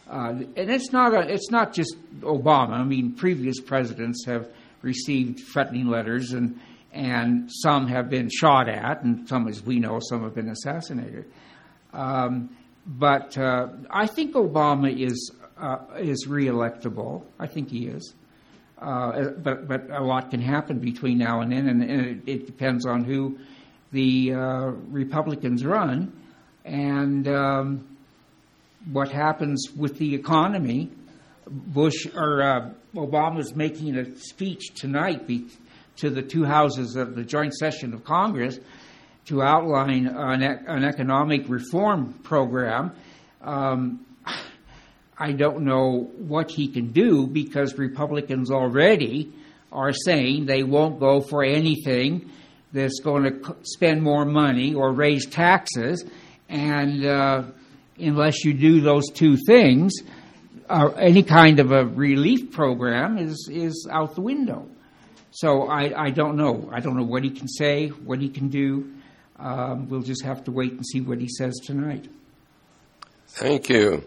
Uh, 0.09 0.43
and 0.57 0.71
it's 0.71 0.93
not 0.93 1.15
a, 1.15 1.33
it's 1.33 1.51
not 1.51 1.73
just 1.73 1.97
Obama. 2.21 2.73
I 2.73 2.85
mean, 2.85 3.13
previous 3.13 3.61
presidents 3.61 4.25
have 4.27 4.49
received 4.83 5.41
threatening 5.53 5.87
letters, 5.87 6.33
and 6.33 6.59
and 6.93 7.49
some 7.53 7.87
have 7.87 8.11
been 8.11 8.29
shot 8.29 8.69
at, 8.69 9.03
and 9.05 9.29
some, 9.29 9.47
as 9.47 9.63
we 9.63 9.79
know, 9.79 10.01
some 10.01 10.25
have 10.25 10.35
been 10.35 10.49
assassinated. 10.49 11.27
Um, 11.93 12.57
but 12.87 13.39
uh, 13.39 13.69
I 13.89 14.07
think 14.07 14.35
Obama 14.35 14.93
is 14.99 15.31
uh, 15.57 15.79
is 15.99 16.27
reelectable. 16.27 17.25
I 17.39 17.47
think 17.47 17.71
he 17.71 17.87
is. 17.87 18.15
Uh, 18.81 19.31
but 19.43 19.69
but 19.69 19.91
a 19.91 20.03
lot 20.03 20.31
can 20.31 20.41
happen 20.41 20.79
between 20.79 21.19
now 21.19 21.43
and 21.43 21.53
then, 21.53 21.69
and, 21.69 21.83
and 21.83 22.07
it, 22.07 22.19
it, 22.27 22.47
depends 22.47 22.87
on 22.87 23.05
who 23.05 23.39
the 23.93 24.33
uh, 24.33 24.71
Republicans 24.89 25.67
run 25.67 26.11
and 26.65 27.29
um, 27.29 27.87
what 28.91 29.11
happens 29.11 29.69
with 29.77 29.99
the 29.99 30.15
economy. 30.15 30.91
Bush 31.47 32.07
or 32.15 32.43
uh, 32.43 32.71
Obama 32.95 33.41
is 33.41 33.55
making 33.55 33.97
a 33.97 34.17
speech 34.17 34.69
tonight 34.75 35.27
be, 35.27 35.47
to 35.97 36.09
the 36.09 36.23
two 36.23 36.45
houses 36.45 36.97
of 36.97 37.15
the 37.15 37.25
joint 37.25 37.53
session 37.55 37.93
of 37.93 38.05
Congress, 38.05 38.59
to 39.27 39.43
outline 39.43 40.07
an, 40.07 40.43
an 40.43 40.85
economic 40.85 41.49
reform 41.49 42.15
program. 42.23 42.93
Um, 43.43 44.07
I 45.21 45.33
don't 45.33 45.65
know 45.65 46.11
what 46.17 46.51
he 46.51 46.69
can 46.69 46.93
do 46.93 47.27
because 47.27 47.77
Republicans 47.77 48.51
already 48.51 49.31
are 49.71 49.93
saying 49.93 50.47
they 50.47 50.63
won't 50.63 50.99
go 50.99 51.21
for 51.21 51.45
anything 51.45 52.31
that's 52.73 53.01
going 53.01 53.25
to 53.25 53.57
spend 53.63 54.03
more 54.03 54.25
money 54.25 54.75
or 54.75 54.93
raise 54.93 55.27
taxes. 55.27 56.07
And 56.49 57.05
uh, 57.05 57.43
unless 57.99 58.45
you 58.45 58.55
do 58.55 58.81
those 58.81 59.11
two 59.11 59.37
things, 59.47 59.93
uh, 60.71 60.89
any 60.97 61.23
kind 61.23 61.61
of 61.61 61.71
a 61.71 61.85
relief 61.85 62.51
program 62.51 63.19
is, 63.19 63.47
is 63.53 63.87
out 63.91 64.15
the 64.15 64.23
window. 64.23 64.67
So 65.33 65.69
I, 65.69 66.07
I 66.07 66.11
don't 66.11 66.37
know. 66.37 66.71
I 66.73 66.81
don't 66.81 66.97
know 66.97 67.05
what 67.05 67.25
he 67.25 67.31
can 67.31 67.47
say, 67.47 67.89
what 67.89 68.21
he 68.21 68.31
can 68.31 68.49
do. 68.49 68.91
Um, 69.39 69.89
we'll 69.89 70.03
just 70.03 70.25
have 70.25 70.45
to 70.45 70.51
wait 70.51 70.73
and 70.73 70.87
see 70.87 71.03
what 71.03 71.21
he 71.21 71.29
says 71.29 71.59
tonight. 71.63 72.09
Thank 73.29 73.69
you. 73.69 74.05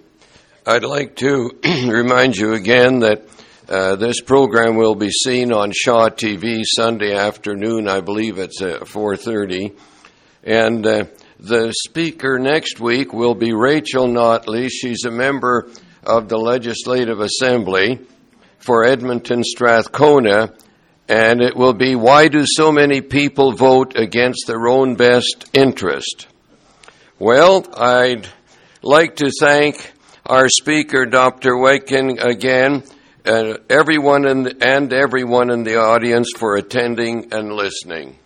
I'd 0.65 0.86
like 0.86 1.17
to 1.17 1.52
remind 1.65 2.38
you 2.38 2.54
again 2.54 2.99
that 2.99 3.26
uh, 3.67 3.97
this 3.97 4.21
program 4.21 4.78
will 4.78 4.95
be 4.95 5.10
seen 5.10 5.52
on 5.52 5.73
Shaw 5.76 6.08
TV 6.08 6.63
Sunday 6.63 7.13
afternoon. 7.13 7.89
I 7.89 7.99
believe 7.99 8.38
it's 8.38 8.62
at 8.62 8.84
4:30, 8.84 9.76
and 10.45 10.88
uh, 10.88 11.06
the 11.38 11.73
speaker 11.73 12.39
next 12.39 12.80
week 12.80 13.12
will 13.12 13.36
be 13.36 13.52
Rachel 13.52 14.08
Notley. 14.08 14.69
She's 14.71 15.04
a 15.04 15.12
member 15.12 15.69
of 16.02 16.30
the 16.30 16.38
Legislative 16.38 17.19
Assembly 17.19 17.99
for 18.60 18.86
Edmonton 18.86 19.43
Strathcona, 19.43 20.54
and 21.10 21.41
it 21.41 21.58
will 21.58 21.73
be 21.73 21.95
Why 21.95 22.30
Do 22.30 22.45
So 22.45 22.71
Many 22.71 23.02
People 23.02 23.52
Vote 23.52 23.97
Against 23.97 24.47
Their 24.47 24.69
Own 24.69 24.95
Best 24.95 25.49
Interest? 25.54 26.28
Well, 27.19 27.65
I'd 27.76 28.30
like 28.82 29.17
to 29.17 29.30
thank 29.41 29.92
our 30.25 30.47
speaker, 30.49 31.05
Dr. 31.05 31.53
Wetken, 31.53 32.23
again, 32.23 32.83
and 33.25 33.59
everyone 33.69 34.25
in 34.25 34.43
the, 34.43 34.57
and 34.62 34.91
everyone 34.93 35.49
in 35.49 35.63
the 35.63 35.77
audience 35.77 36.29
for 36.38 36.55
attending 36.55 37.33
and 37.33 37.53
listening. 37.53 38.17